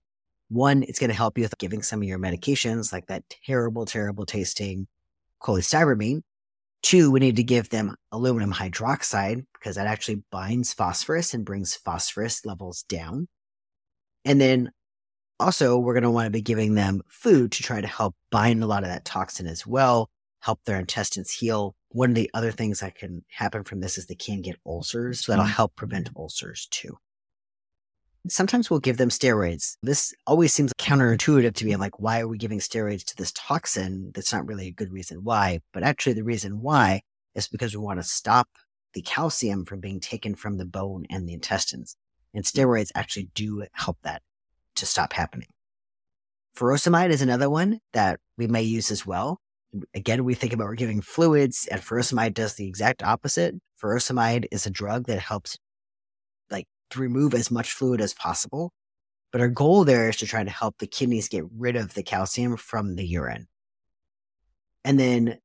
One, 0.49 0.83
it's 0.83 0.99
going 0.99 1.11
to 1.11 1.17
help 1.17 1.39
you 1.39 1.43
with 1.45 1.59
giving 1.59 1.83
some 1.83 2.03
of 2.03 2.09
your 2.09 2.19
medications, 2.19 2.93
like 2.93 3.07
that 3.07 3.23
terrible, 3.47 3.87
terrible 3.87 4.27
tasting 4.27 4.89
cholestyramine. 5.41 6.23
Two, 6.83 7.11
we 7.11 7.21
need 7.21 7.37
to 7.37 7.45
give 7.45 7.69
them 7.69 7.95
aluminum 8.11 8.53
hydroxide 8.53 9.45
because 9.55 9.77
that 9.77 9.87
actually 9.87 10.23
binds 10.31 10.73
phosphorus 10.73 11.35
and 11.35 11.45
brings 11.45 11.75
phosphorus 11.75 12.45
levels 12.45 12.83
down. 12.85 13.29
And 14.25 14.41
then 14.41 14.71
also, 15.39 15.79
we're 15.79 15.95
going 15.95 16.03
to 16.03 16.11
want 16.11 16.27
to 16.27 16.31
be 16.31 16.43
giving 16.43 16.75
them 16.75 17.01
food 17.09 17.53
to 17.53 17.63
try 17.63 17.81
to 17.81 17.87
help 17.87 18.15
bind 18.31 18.63
a 18.63 18.67
lot 18.67 18.83
of 18.83 18.91
that 18.91 19.05
toxin 19.05 19.47
as 19.47 19.67
well, 19.67 20.11
help 20.41 20.61
their 20.65 20.79
intestines 20.79 21.31
heal, 21.31 21.75
one 21.91 22.11
of 22.11 22.15
the 22.15 22.31
other 22.35 22.53
things 22.53 22.81
that 22.81 22.95
can 22.95 23.25
happen 23.29 23.65
from 23.65 23.81
this 23.81 23.99
is 23.99 24.07
they 24.07 24.15
can 24.15 24.41
get 24.43 24.57
ulcers. 24.67 25.25
So 25.25 25.33
that'll 25.33 25.45
mm-hmm. 25.45 25.55
help 25.55 25.77
prevent 25.77 26.11
ulcers 26.17 26.67
too. 26.71 26.97
sometimes 28.29 28.69
we'll 28.69 28.81
give 28.81 28.99
them 28.99 29.09
steroids. 29.09 29.77
This 29.83 30.13
always 30.27 30.53
seems 30.53 30.73
counterintuitive 30.79 31.55
to 31.55 31.65
me. 31.65 31.73
I'm 31.73 31.81
like, 31.81 32.01
why 32.01 32.21
are 32.21 32.29
we 32.29 32.39
giving 32.39 32.59
steroids 32.59 33.05
to 33.05 33.17
this 33.17 33.33
toxin? 33.33 34.13
That's 34.15 34.33
not 34.33 34.47
really 34.47 34.69
a 34.69 34.73
good 34.73 34.93
reason 34.93 35.25
why. 35.25 35.61
But 35.73 35.83
actually, 35.83 36.15
the 36.15 36.25
reason 36.25 36.61
why 36.61 37.03
is 37.35 37.49
because 37.49 37.75
we 37.75 37.83
want 37.83 38.01
to 38.01 38.07
stop 38.07 38.49
the 38.93 39.03
calcium 39.03 39.65
from 39.65 39.81
being 39.81 40.01
taken 40.01 40.35
from 40.35 40.59
the 40.59 40.65
bone 40.65 41.05
and 41.11 41.29
the 41.29 41.33
intestines. 41.33 41.97
And 42.35 42.45
steroids 42.45 42.91
actually 42.95 43.31
do 43.35 43.65
help 43.73 43.99
that 44.03 44.23
to 44.77 44.87
stop 44.87 45.13
happening. 45.13 45.49
Furosemide 46.57 47.11
is 47.11 47.23
another 47.23 47.49
one 47.49 47.81
that 47.93 48.21
we 48.37 48.47
may 48.47 48.63
use 48.63 48.91
as 48.91 49.07
well. 49.07 49.41
Again, 49.95 50.25
we 50.25 50.35
think 50.35 50.53
about 50.53 50.67
we're 50.67 50.75
giving 50.75 51.01
fluids, 51.01 51.69
and 51.71 51.81
furosemide 51.81 52.35
does 52.35 52.55
the 52.55 52.67
exact 52.67 53.03
opposite. 53.03 53.55
Furosemide 53.83 54.47
is 54.51 54.67
a 54.67 54.71
drug 54.71 55.07
that 55.07 55.21
helps 55.21 55.59
like 56.51 56.67
to 56.91 57.01
remove 57.01 57.35
as 57.35 57.51
much 57.51 57.73
fluid 57.73 58.01
as 58.01 58.15
possible. 58.15 58.73
But 59.33 59.41
our 59.41 59.49
goal 59.49 59.85
there 59.85 60.09
is 60.09 60.17
to 60.19 60.27
try 60.27 60.43
to 60.43 60.51
help 60.51 60.79
the 60.79 60.89
kidneys 60.89 61.29
get 61.29 61.45
rid 61.57 61.77
of 61.77 61.95
the 61.95 62.03
calcium 62.03 62.57
from 62.57 62.97
the 62.97 63.07
urine. 63.07 63.47
And 64.85 64.99
then, 64.99 65.39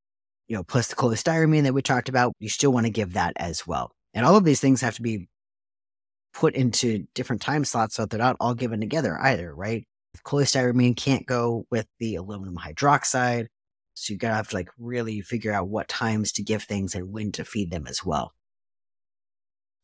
you 0.48 0.56
know, 0.56 0.64
plus 0.64 0.88
the 0.88 0.96
cholestyramine 0.96 1.64
that 1.64 1.74
we 1.74 1.82
talked 1.82 2.10
about, 2.10 2.34
you 2.40 2.50
still 2.50 2.72
want 2.72 2.88
to 2.88 2.92
give 2.92 3.14
that 3.14 3.34
as 3.36 3.68
well. 3.68 3.92
And 4.14 4.26
all 4.26 4.38
of 4.38 4.44
these 4.44 4.60
things 4.60 4.82
have 4.82 4.96
to 4.96 5.02
be 5.02 5.28
put 6.34 6.56
into 6.56 7.06
different 7.14 7.42
time 7.42 7.64
slots 7.64 7.96
so 7.96 8.04
that 8.04 8.10
they're 8.10 8.20
not 8.20 8.38
all 8.40 8.56
given 8.56 8.80
together 8.80 9.18
either, 9.22 9.54
right? 9.54 9.86
Cholestyramine 10.26 10.96
can't 10.96 11.26
go 11.26 11.66
with 11.70 11.86
the 12.00 12.16
aluminum 12.16 12.56
hydroxide. 12.56 13.48
So 13.96 14.14
you 14.14 14.20
gotta 14.20 14.36
have 14.36 14.50
to 14.50 14.56
like 14.56 14.70
really 14.78 15.22
figure 15.22 15.52
out 15.52 15.68
what 15.68 15.88
times 15.88 16.32
to 16.34 16.44
give 16.44 16.64
things 16.64 16.94
and 16.94 17.12
when 17.12 17.32
to 17.34 17.44
feed 17.44 17.72
them 17.72 17.88
as 17.88 18.06
well. 18.06 18.34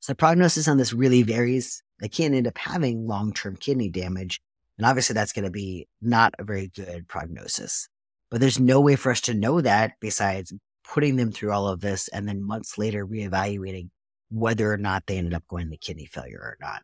So 0.01 0.13
the 0.13 0.17
prognosis 0.17 0.67
on 0.67 0.77
this 0.77 0.93
really 0.93 1.23
varies. 1.23 1.83
They 1.99 2.09
can 2.09 2.33
end 2.33 2.47
up 2.47 2.57
having 2.57 3.07
long 3.07 3.33
term 3.33 3.55
kidney 3.55 3.89
damage. 3.89 4.41
And 4.77 4.85
obviously, 4.87 5.13
that's 5.13 5.33
going 5.33 5.45
to 5.45 5.51
be 5.51 5.87
not 6.01 6.33
a 6.39 6.43
very 6.43 6.71
good 6.75 7.07
prognosis. 7.07 7.87
But 8.31 8.41
there's 8.41 8.59
no 8.59 8.81
way 8.81 8.95
for 8.95 9.11
us 9.11 9.21
to 9.21 9.33
know 9.33 9.61
that 9.61 9.93
besides 9.99 10.53
putting 10.83 11.17
them 11.17 11.31
through 11.31 11.51
all 11.51 11.67
of 11.67 11.81
this 11.81 12.07
and 12.07 12.27
then 12.27 12.43
months 12.43 12.77
later 12.77 13.05
reevaluating 13.05 13.89
whether 14.29 14.71
or 14.71 14.77
not 14.77 15.05
they 15.05 15.17
ended 15.17 15.33
up 15.33 15.47
going 15.47 15.69
to 15.69 15.77
kidney 15.77 16.05
failure 16.05 16.39
or 16.41 16.57
not. 16.59 16.81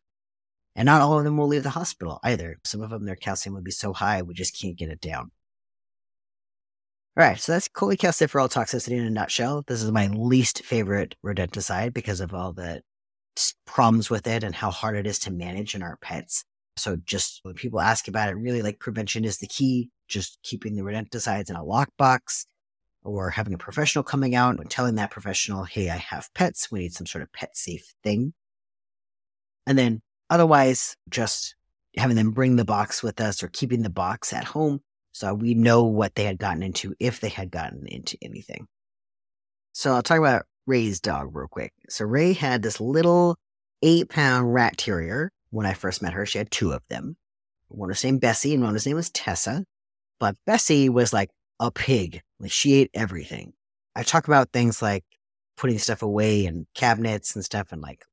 And 0.76 0.86
not 0.86 1.02
all 1.02 1.18
of 1.18 1.24
them 1.24 1.38
will 1.38 1.48
leave 1.48 1.64
the 1.64 1.72
hospital 1.72 2.20
either. 2.24 2.58
Some 2.64 2.82
of 2.82 2.92
them, 2.92 3.06
their 3.06 3.16
calcium 3.16 3.56
would 3.56 3.64
be 3.64 3.72
so 3.72 3.94
high, 3.94 4.22
we 4.22 4.36
just 4.36 4.60
can't 4.60 4.78
get 4.78 4.90
it 4.90 5.02
down. 5.02 5.32
All 7.18 7.24
right, 7.24 7.40
so 7.40 7.52
that's 7.52 7.68
cholecalciferol 7.68 8.48
toxicity 8.48 8.92
in 8.92 9.04
a 9.04 9.10
nutshell. 9.10 9.64
This 9.66 9.82
is 9.82 9.92
my 9.92 10.06
least 10.10 10.64
favorite 10.64 11.16
rodenticide 11.26 11.92
because 11.92 12.22
of 12.22 12.32
all 12.32 12.54
the 12.54 12.84
problems 13.66 14.12
with 14.12 14.28
it 14.28 14.44
and 14.44 14.54
how 14.54 14.70
hard 14.70 14.96
it 14.96 15.08
is 15.08 15.18
to 15.20 15.32
manage 15.32 15.74
in 15.74 15.82
our 15.82 15.98
pets. 16.00 16.46
So 16.76 16.96
just 17.06 17.40
when 17.42 17.56
people 17.56 17.80
ask 17.80 18.08
about 18.08 18.30
it, 18.30 18.36
really 18.36 18.62
like 18.62 18.80
prevention 18.80 19.26
is 19.26 19.40
the 19.40 19.48
key. 19.48 19.90
Just 20.08 20.38
keeping 20.44 20.76
the 20.76 20.84
rodenticides 20.84 21.50
in 21.50 21.56
a 21.56 21.64
lockbox 21.64 22.46
or 23.04 23.32
having 23.32 23.56
a 23.56 23.58
professional 23.58 24.04
coming 24.04 24.36
out 24.36 24.60
and 24.60 24.70
telling 24.70 24.94
that 24.96 25.10
professional, 25.10 25.64
hey, 25.64 25.90
I 25.90 25.98
have 25.98 26.30
pets. 26.36 26.72
We 26.72 26.82
need 26.82 26.94
some 26.94 27.08
sort 27.08 27.24
of 27.24 27.34
pet 27.34 27.58
safe 27.58 27.96
thing. 28.04 28.36
And 29.66 29.76
then 29.76 30.04
otherwise, 30.30 30.96
just 31.10 31.56
having 31.98 32.16
them 32.16 32.30
bring 32.30 32.58
the 32.58 32.64
box 32.64 33.02
with 33.02 33.20
us 33.20 33.42
or 33.42 33.48
keeping 33.48 33.82
the 33.82 33.90
box 33.90 34.34
at 34.34 34.44
home 34.44 34.82
so 35.18 35.34
we 35.34 35.56
know 35.56 35.84
what 35.84 36.14
they 36.14 36.26
had 36.26 36.38
gotten 36.38 36.62
into 36.62 36.94
if 37.00 37.22
they 37.22 37.30
had 37.30 37.50
gotten 37.50 37.88
into 37.88 38.20
anything. 38.22 38.68
So 39.74 39.94
I'll 39.94 40.04
talk 40.04 40.20
about 40.20 40.46
Ray's 40.68 41.00
dog 41.00 41.36
real 41.36 41.48
quick. 41.48 41.74
So 41.90 42.06
Ray 42.06 42.34
had 42.34 42.62
this 42.62 42.80
little 42.80 43.36
eight 43.82 44.10
pound 44.10 44.54
rat 44.54 44.78
terrier 44.78 45.32
when 45.50 45.66
I 45.66 45.74
first 45.74 46.04
met 46.04 46.14
her. 46.14 46.28
She 46.28 46.38
had 46.38 46.52
two 46.52 46.72
of 46.72 46.84
them. 46.88 47.18
One 47.70 47.90
was 47.90 48.04
named 48.04 48.22
Bessie 48.22 48.54
and 48.54 48.62
one 48.62 48.74
was 48.74 48.86
named 48.86 48.98
was 48.98 49.10
Tessa. 49.10 49.66
But 50.20 50.36
Bessie 50.46 50.88
was 50.88 51.14
like 51.14 51.32
a 51.60 51.72
pig. 51.72 52.22
Like 52.40 52.52
she 52.52 52.74
ate 52.74 52.92
everything. 52.94 53.54
I 53.96 54.04
talk 54.04 54.28
about 54.28 54.52
things 54.54 54.84
like 54.84 55.04
putting 55.58 55.80
stuff 55.80 56.04
away 56.04 56.46
and 56.46 56.68
cabinets 56.76 57.34
and 57.34 57.44
stuff 57.44 57.72
and 57.72 57.82
like 57.82 58.06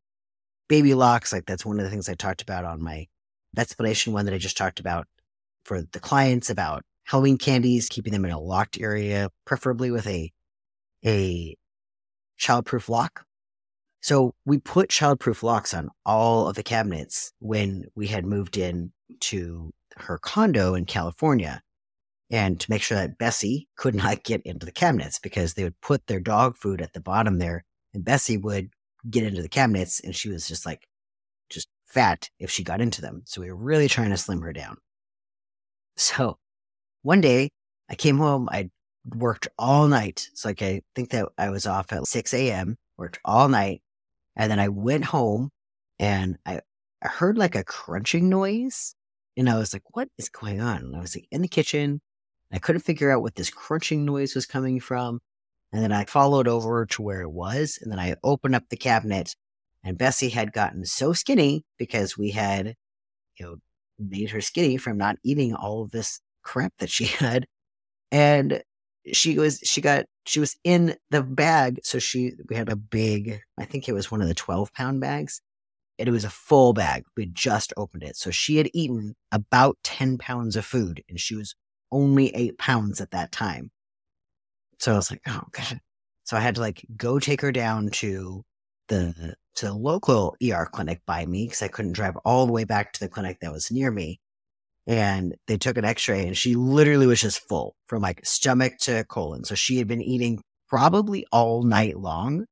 baby 0.70 0.94
locks. 0.94 1.34
Like 1.34 1.44
that's 1.44 1.66
one 1.66 1.78
of 1.78 1.84
the 1.84 1.90
things 1.90 2.08
I 2.08 2.14
talked 2.14 2.40
about 2.40 2.64
on 2.64 2.82
my 2.82 3.08
Vetsplanation 3.54 4.14
one 4.14 4.24
that 4.24 4.32
I 4.32 4.38
just 4.38 4.56
talked 4.56 4.80
about 4.80 5.06
for 5.66 5.82
the 5.82 6.00
clients 6.00 6.48
about 6.48 6.82
Halloween 7.04 7.38
candies, 7.38 7.88
keeping 7.88 8.12
them 8.12 8.24
in 8.24 8.30
a 8.30 8.40
locked 8.40 8.80
area, 8.80 9.30
preferably 9.44 9.90
with 9.90 10.06
a 10.06 10.32
a 11.04 11.56
childproof 12.40 12.88
lock. 12.88 13.24
So 14.00 14.34
we 14.44 14.58
put 14.58 14.90
childproof 14.90 15.42
locks 15.42 15.72
on 15.72 15.90
all 16.04 16.48
of 16.48 16.56
the 16.56 16.62
cabinets 16.62 17.32
when 17.38 17.86
we 17.94 18.06
had 18.06 18.26
moved 18.26 18.56
in 18.56 18.92
to 19.20 19.72
her 19.96 20.18
condo 20.18 20.74
in 20.74 20.84
California 20.84 21.62
and 22.30 22.58
to 22.60 22.70
make 22.70 22.82
sure 22.82 22.98
that 22.98 23.18
Bessie 23.18 23.68
could 23.76 23.94
not 23.94 24.24
get 24.24 24.42
into 24.42 24.66
the 24.66 24.72
cabinets 24.72 25.18
because 25.18 25.54
they 25.54 25.64
would 25.64 25.80
put 25.80 26.06
their 26.06 26.20
dog 26.20 26.56
food 26.56 26.80
at 26.82 26.92
the 26.92 27.00
bottom 27.00 27.38
there 27.38 27.64
and 27.92 28.04
Bessie 28.04 28.36
would 28.36 28.70
get 29.08 29.24
into 29.24 29.42
the 29.42 29.48
cabinets 29.48 30.00
and 30.00 30.14
she 30.16 30.28
was 30.28 30.48
just 30.48 30.66
like 30.66 30.88
just 31.48 31.68
fat 31.86 32.28
if 32.38 32.50
she 32.50 32.64
got 32.64 32.80
into 32.80 33.00
them. 33.00 33.22
So 33.26 33.40
we 33.40 33.50
were 33.50 33.56
really 33.56 33.88
trying 33.88 34.10
to 34.10 34.16
slim 34.16 34.40
her 34.40 34.52
down. 34.52 34.78
So 35.96 36.38
one 37.04 37.20
day 37.20 37.50
I 37.88 37.94
came 37.94 38.18
home, 38.18 38.48
I 38.50 38.70
worked 39.04 39.46
all 39.58 39.86
night. 39.86 40.30
So 40.34 40.48
like 40.48 40.62
I 40.62 40.80
think 40.94 41.10
that 41.10 41.28
I 41.38 41.50
was 41.50 41.66
off 41.66 41.92
at 41.92 42.06
6 42.06 42.34
a.m., 42.34 42.76
worked 42.96 43.20
all 43.24 43.48
night. 43.48 43.82
And 44.36 44.50
then 44.50 44.58
I 44.58 44.68
went 44.68 45.04
home 45.04 45.50
and 45.98 46.38
I, 46.46 46.60
I 47.02 47.08
heard 47.08 47.38
like 47.38 47.54
a 47.54 47.62
crunching 47.62 48.28
noise. 48.28 48.94
And 49.36 49.50
I 49.50 49.58
was 49.58 49.72
like, 49.72 49.82
what 49.92 50.08
is 50.16 50.28
going 50.28 50.60
on? 50.60 50.78
And 50.78 50.96
I 50.96 51.00
was 51.00 51.14
like 51.14 51.28
in 51.30 51.42
the 51.42 51.48
kitchen. 51.48 52.00
I 52.50 52.58
couldn't 52.58 52.82
figure 52.82 53.10
out 53.10 53.20
what 53.20 53.34
this 53.34 53.50
crunching 53.50 54.04
noise 54.04 54.34
was 54.34 54.46
coming 54.46 54.80
from. 54.80 55.20
And 55.72 55.82
then 55.82 55.92
I 55.92 56.04
followed 56.06 56.48
over 56.48 56.86
to 56.86 57.02
where 57.02 57.20
it 57.20 57.30
was. 57.30 57.78
And 57.82 57.92
then 57.92 57.98
I 57.98 58.16
opened 58.24 58.54
up 58.54 58.64
the 58.70 58.76
cabinet 58.76 59.34
and 59.82 59.98
Bessie 59.98 60.30
had 60.30 60.52
gotten 60.52 60.86
so 60.86 61.12
skinny 61.12 61.64
because 61.76 62.16
we 62.16 62.30
had, 62.30 62.76
you 63.36 63.44
know, 63.44 63.56
made 63.98 64.30
her 64.30 64.40
skinny 64.40 64.78
from 64.78 64.96
not 64.96 65.16
eating 65.22 65.54
all 65.54 65.82
of 65.82 65.90
this 65.90 66.20
crap 66.44 66.72
that 66.78 66.90
she 66.90 67.04
had. 67.20 67.46
And 68.12 68.62
she 69.12 69.38
was 69.38 69.60
she 69.64 69.80
got 69.80 70.06
she 70.26 70.40
was 70.40 70.56
in 70.64 70.96
the 71.10 71.22
bag 71.22 71.80
so 71.82 71.98
she 71.98 72.32
we 72.48 72.56
had 72.56 72.68
a 72.68 72.76
big 72.76 73.40
i 73.58 73.64
think 73.64 73.88
it 73.88 73.92
was 73.92 74.10
one 74.10 74.22
of 74.22 74.28
the 74.28 74.34
12 74.34 74.72
pound 74.72 75.00
bags 75.00 75.40
and 75.98 76.08
it 76.08 76.12
was 76.12 76.24
a 76.24 76.30
full 76.30 76.72
bag 76.72 77.04
we 77.16 77.26
just 77.26 77.72
opened 77.76 78.02
it 78.02 78.16
so 78.16 78.30
she 78.30 78.56
had 78.56 78.70
eaten 78.72 79.14
about 79.30 79.76
10 79.84 80.18
pounds 80.18 80.56
of 80.56 80.64
food 80.64 81.02
and 81.08 81.20
she 81.20 81.34
was 81.34 81.54
only 81.92 82.34
eight 82.34 82.58
pounds 82.58 83.00
at 83.00 83.10
that 83.10 83.30
time 83.30 83.70
so 84.78 84.92
i 84.92 84.96
was 84.96 85.10
like 85.10 85.20
oh 85.28 85.42
god 85.52 85.78
so 86.24 86.36
i 86.36 86.40
had 86.40 86.54
to 86.54 86.60
like 86.60 86.84
go 86.96 87.18
take 87.18 87.42
her 87.42 87.52
down 87.52 87.90
to 87.90 88.42
the 88.88 89.34
to 89.54 89.66
the 89.66 89.74
local 89.74 90.34
er 90.42 90.68
clinic 90.72 91.00
by 91.06 91.26
me 91.26 91.44
because 91.44 91.62
i 91.62 91.68
couldn't 91.68 91.92
drive 91.92 92.16
all 92.24 92.46
the 92.46 92.52
way 92.52 92.64
back 92.64 92.92
to 92.92 93.00
the 93.00 93.08
clinic 93.08 93.38
that 93.40 93.52
was 93.52 93.70
near 93.70 93.90
me 93.90 94.18
and 94.86 95.34
they 95.46 95.56
took 95.56 95.78
an 95.78 95.84
x-ray 95.84 96.26
and 96.26 96.36
she 96.36 96.54
literally 96.54 97.06
was 97.06 97.20
just 97.20 97.46
full 97.48 97.74
from 97.86 98.02
like 98.02 98.24
stomach 98.24 98.74
to 98.80 99.04
colon. 99.04 99.44
So 99.44 99.54
she 99.54 99.78
had 99.78 99.88
been 99.88 100.02
eating 100.02 100.42
probably 100.68 101.26
all 101.32 101.62
night 101.62 101.98
long. 101.98 102.44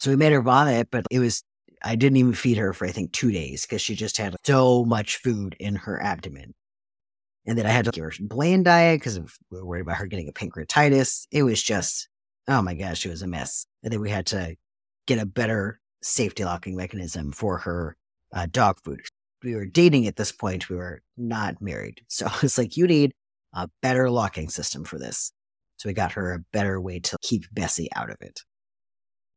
So 0.00 0.10
we 0.10 0.16
made 0.16 0.32
her 0.32 0.42
vomit 0.42 0.88
but 0.90 1.06
it 1.10 1.20
was 1.20 1.42
i 1.84 1.94
didn't 1.96 2.16
even 2.16 2.34
feed 2.34 2.56
her 2.58 2.72
for 2.72 2.86
i 2.86 2.90
think 2.90 3.12
two 3.12 3.32
days 3.32 3.64
because 3.64 3.80
she 3.80 3.94
just 3.94 4.16
had 4.16 4.36
so 4.44 4.84
much 4.84 5.16
food 5.18 5.56
in 5.58 5.76
her 5.76 6.02
abdomen. 6.02 6.54
And 7.46 7.56
then 7.56 7.66
i 7.66 7.70
had 7.70 7.86
to 7.86 7.90
give 7.90 8.04
her 8.04 8.12
bland 8.20 8.66
diet 8.66 9.00
because 9.00 9.18
we 9.18 9.26
were 9.50 9.64
worried 9.64 9.82
about 9.82 9.96
her 9.96 10.06
getting 10.06 10.28
a 10.28 10.32
pancreatitis. 10.32 11.26
It 11.30 11.44
was 11.44 11.62
just 11.62 12.08
oh 12.48 12.60
my 12.60 12.74
gosh 12.74 13.06
it 13.06 13.10
was 13.10 13.22
a 13.22 13.26
mess. 13.26 13.66
And 13.82 13.92
then 13.92 14.00
we 14.00 14.10
had 14.10 14.26
to 14.26 14.56
get 15.06 15.18
a 15.18 15.26
better 15.26 15.80
safety 16.02 16.44
locking 16.44 16.76
mechanism 16.76 17.32
for 17.32 17.58
her 17.58 17.96
uh, 18.34 18.46
dog 18.50 18.78
food 18.82 19.00
we 19.42 19.54
were 19.54 19.66
dating 19.66 20.06
at 20.06 20.16
this 20.16 20.32
point. 20.32 20.68
We 20.68 20.76
were 20.76 21.02
not 21.16 21.60
married. 21.60 22.02
So 22.08 22.28
it's 22.42 22.58
like, 22.58 22.76
you 22.76 22.86
need 22.86 23.12
a 23.52 23.68
better 23.80 24.10
locking 24.10 24.48
system 24.48 24.84
for 24.84 24.98
this. 24.98 25.32
So 25.76 25.88
we 25.88 25.94
got 25.94 26.12
her 26.12 26.32
a 26.32 26.44
better 26.52 26.80
way 26.80 27.00
to 27.00 27.16
keep 27.22 27.44
Bessie 27.52 27.88
out 27.94 28.10
of 28.10 28.16
it. 28.20 28.40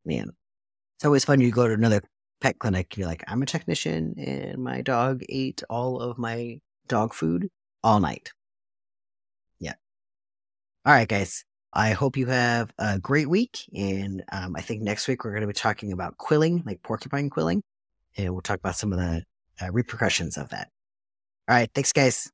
Man, 0.06 0.30
it's 0.98 1.06
always 1.06 1.26
fun. 1.26 1.41
You 1.41 1.52
go 1.52 1.68
to 1.68 1.74
another 1.74 2.02
pet 2.41 2.60
clinic 2.60 2.94
and 2.94 3.00
you're 3.00 3.08
like, 3.08 3.24
I'm 3.28 3.41
a 3.41 3.46
technician 3.46 4.15
and 4.18 4.63
my 4.63 4.82
dog 4.82 5.24
ate 5.30 5.63
all 5.70 6.00
of 6.00 6.18
my 6.18 6.60
dog 6.88 7.13
food 7.13 7.50
all 7.84 8.00
night. 8.00 8.32
Yeah. 9.60 9.74
All 10.86 10.94
right, 10.94 11.08
guys. 11.08 11.44
I 11.74 11.91
hope 11.91 12.15
you 12.15 12.28
have 12.28 12.72
a 12.78 13.00
great 13.00 13.30
week. 13.30 13.60
And 13.76 14.24
um, 14.32 14.56
I 14.56 14.62
think 14.62 14.82
next 14.82 15.08
week 15.08 15.24
we're 15.26 15.32
going 15.32 15.41
to 15.41 15.48
be 15.48 15.54
talking 15.54 15.91
about 15.91 16.18
quilling, 16.18 16.63
like 16.65 16.82
porcupine 16.84 17.30
quilling. 17.30 17.62
And 18.18 18.32
we'll 18.32 18.41
talk 18.41 18.60
about 18.60 18.78
some 18.78 18.94
of 18.94 19.00
the 19.00 19.24
uh, 19.62 19.72
repercussions 19.72 20.38
of 20.38 20.50
that. 20.50 20.70
All 21.48 21.56
right. 21.56 21.70
Thanks, 21.74 21.94
guys. 21.94 22.32